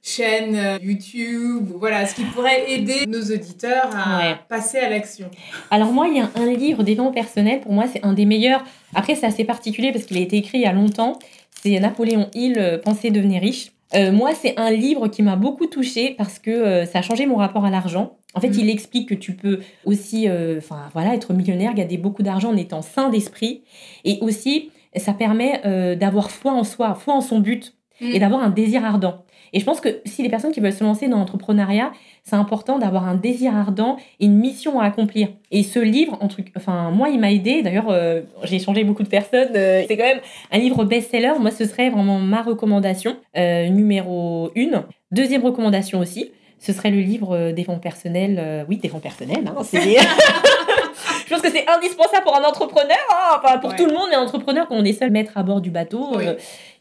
[0.03, 4.35] chaînes euh, YouTube, voilà, ce qui pourrait aider nos auditeurs à Ouais.
[4.49, 5.31] passer à l'action?
[5.71, 8.65] Alors moi, il y a un livre développement personnel, pour moi, c'est un des meilleurs.
[8.95, 11.19] Après, c'est assez particulier parce qu'il a été écrit il y a longtemps.
[11.63, 13.73] C'est Napoléon Hill, euh, Penser devenir riche.
[13.95, 17.27] Euh, moi, c'est un livre qui m'a beaucoup touchée parce que euh, ça a changé
[17.27, 18.17] mon rapport à l'argent.
[18.35, 18.61] En fait, Mhm.
[18.61, 20.61] il explique que tu peux aussi, euh,
[20.93, 23.63] voilà, être millionnaire, garder beaucoup d'argent en étant sain d'esprit,
[24.05, 25.61] et aussi ça permet
[25.97, 28.13] d'avoir foi en soi, foi en son but, Mhm.
[28.15, 29.25] et d'avoir un désir ardent.
[29.53, 31.93] Et je pense que si les personnes qui veulent se lancer dans l'entrepreneuriat,
[32.23, 35.29] c'est important d'avoir un désir ardent et une mission à accomplir.
[35.51, 37.63] Et ce livre, en truc, enfin moi, il m'a aidé.
[37.63, 39.51] D'ailleurs, euh, j'ai échangé beaucoup de personnes.
[39.57, 40.21] euh, c'est quand même
[40.53, 41.33] un livre best-seller.
[41.41, 44.83] Moi, ce serait vraiment ma recommandation euh, numéro une.
[45.11, 48.65] Deuxième recommandation aussi, ce serait le livre des fonds personnels.
[48.69, 49.45] oui, des fonds personnels.
[49.49, 49.79] hein, c'est
[51.27, 53.77] Je pense que c'est indispensable pour un entrepreneur, hein, enfin pour Ouais.
[53.77, 56.09] tout le monde, mais un entrepreneur, quand on est seul maître à bord du bateau,
[56.17, 56.25] Oui.
[56.27, 56.35] euh,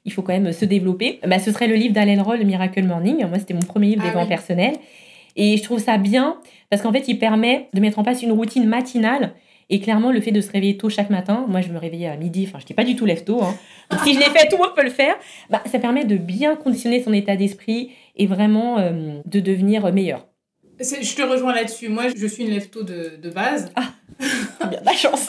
[0.05, 1.19] il faut quand même se développer.
[1.27, 3.25] Bah, ce serait le livre d'Alain Roll, Miracle Morning.
[3.27, 4.27] Moi, c'était mon premier livre Ah des vents oui.
[4.29, 4.75] personnels.
[5.35, 6.37] Et je trouve ça bien
[6.69, 9.33] parce qu'en fait, il permet de mettre en place une routine matinale.
[9.71, 12.15] Et clairement, le fait de se réveiller tôt chaque matin, moi je me réveillais à
[12.17, 13.43] midi, enfin je n'étais pas du tout lève tôt.
[13.43, 13.53] hein.
[13.91, 15.13] Donc, si je l'ai fait, tout le monde peut le faire.
[15.51, 20.25] Bah, ça permet de bien conditionner son état d'esprit et vraiment euh, de devenir meilleur.
[20.79, 21.87] Je te rejoins là-dessus.
[21.87, 23.71] Moi, je suis une lève-tôt de, de base.
[24.69, 25.27] Bien, la chance.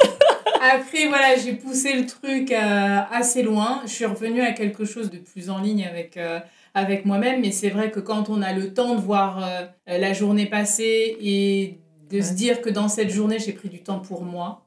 [0.60, 3.80] Après, voilà, j'ai poussé le truc euh, assez loin.
[3.84, 6.38] Je suis revenue à quelque chose de plus en ligne avec, euh,
[6.74, 7.40] avec moi-même.
[7.40, 11.16] Mais c'est vrai que quand on a le temps de voir euh, la journée passer
[11.20, 11.78] et
[12.10, 14.66] de se dire que dans cette journée, j'ai pris du temps pour moi,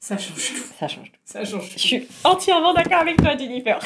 [0.00, 0.62] ça change tout.
[0.78, 1.20] Ça change tout.
[1.24, 1.78] Ça change Je tout.
[1.78, 3.78] suis entièrement d'accord avec toi, Jennifer.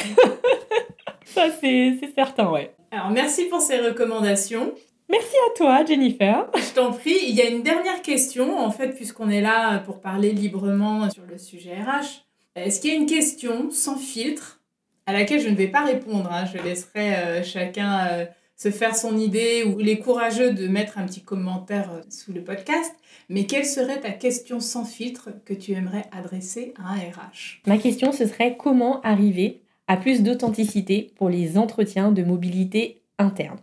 [1.26, 2.72] ça, c'est c'est certain, ouais.
[2.90, 4.72] Alors, merci pour ces recommandations.
[5.08, 6.50] Merci à toi, Jennifer.
[6.54, 7.16] Je t'en prie.
[7.28, 11.24] Il y a une dernière question, en fait, puisqu'on est là pour parler librement sur
[11.24, 12.24] le sujet RH.
[12.56, 14.60] Est-ce qu'il y a une question sans filtre
[15.06, 16.46] à laquelle je ne vais pas répondre hein?
[16.46, 18.24] Je laisserai euh, chacun euh,
[18.56, 22.42] se faire son idée ou les courageux de mettre un petit commentaire euh, sous le
[22.42, 22.92] podcast.
[23.28, 27.78] Mais quelle serait ta question sans filtre que tu aimerais adresser à un RH Ma
[27.78, 33.58] question, ce serait comment arriver à plus d'authenticité pour les entretiens de mobilité interne?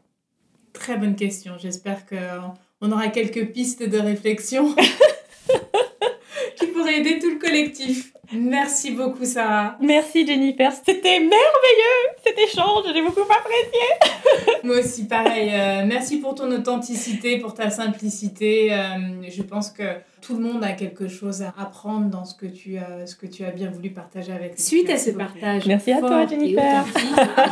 [0.73, 1.53] Très bonne question.
[1.59, 4.75] J'espère qu'on aura quelques pistes de réflexion
[6.55, 8.13] qui pourraient aider tout le collectif.
[8.31, 9.77] Merci beaucoup, Sarah.
[9.79, 14.22] Merci Jennifer, c'était merveilleux cet échange, j'ai beaucoup apprécié.
[14.63, 15.49] Moi aussi, pareil.
[15.53, 18.73] Euh, merci pour ton authenticité, pour ta simplicité.
[18.73, 18.77] Euh,
[19.29, 19.83] je pense que
[20.21, 23.25] tout le monde a quelque chose à apprendre dans ce que tu as, ce que
[23.25, 24.63] tu as bien voulu partager avec nous.
[24.63, 26.85] Suite à ce partage Merci à fort toi, Jennifer.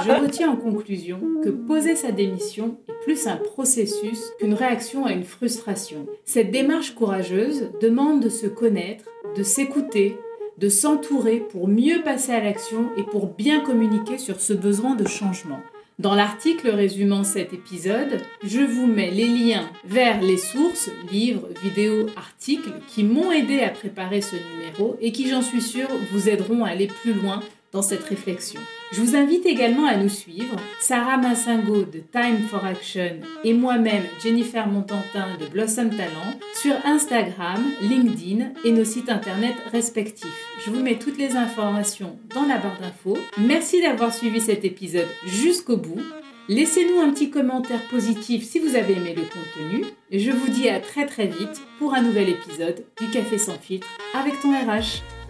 [0.06, 5.12] je retiens en conclusion que poser sa démission est plus un processus qu'une réaction à
[5.12, 6.06] une frustration.
[6.26, 9.06] Cette démarche courageuse demande de se connaître,
[9.36, 10.18] de s'écouter,
[10.58, 15.08] de s'entourer pour mieux passer à l'action et pour bien communiquer sur ce besoin de
[15.08, 15.60] changement.
[16.02, 22.08] Dans l'article résumant cet épisode, je vous mets les liens vers les sources, livres, vidéos,
[22.18, 26.66] articles qui m'ont aidé à préparer ce numéro et qui, j'en suis sûre, vous aideront
[26.66, 27.40] à aller plus loin
[27.72, 28.60] dans cette réflexion.
[28.92, 34.04] Je vous invite également à nous suivre, Sarah Massingo de Time for Action et moi-même
[34.22, 40.46] Jennifer Montantin de Blossom Talent sur Instagram, LinkedIn et nos sites internet respectifs.
[40.66, 43.18] Je vous mets toutes les informations dans la barre d'infos.
[43.38, 46.02] Merci d'avoir suivi cet épisode jusqu'au bout.
[46.50, 49.86] Laissez-nous un petit commentaire positif si vous avez aimé le contenu.
[50.12, 53.88] Je vous dis à très très vite pour un nouvel épisode du Café sans filtre
[54.14, 55.21] avec ton RH.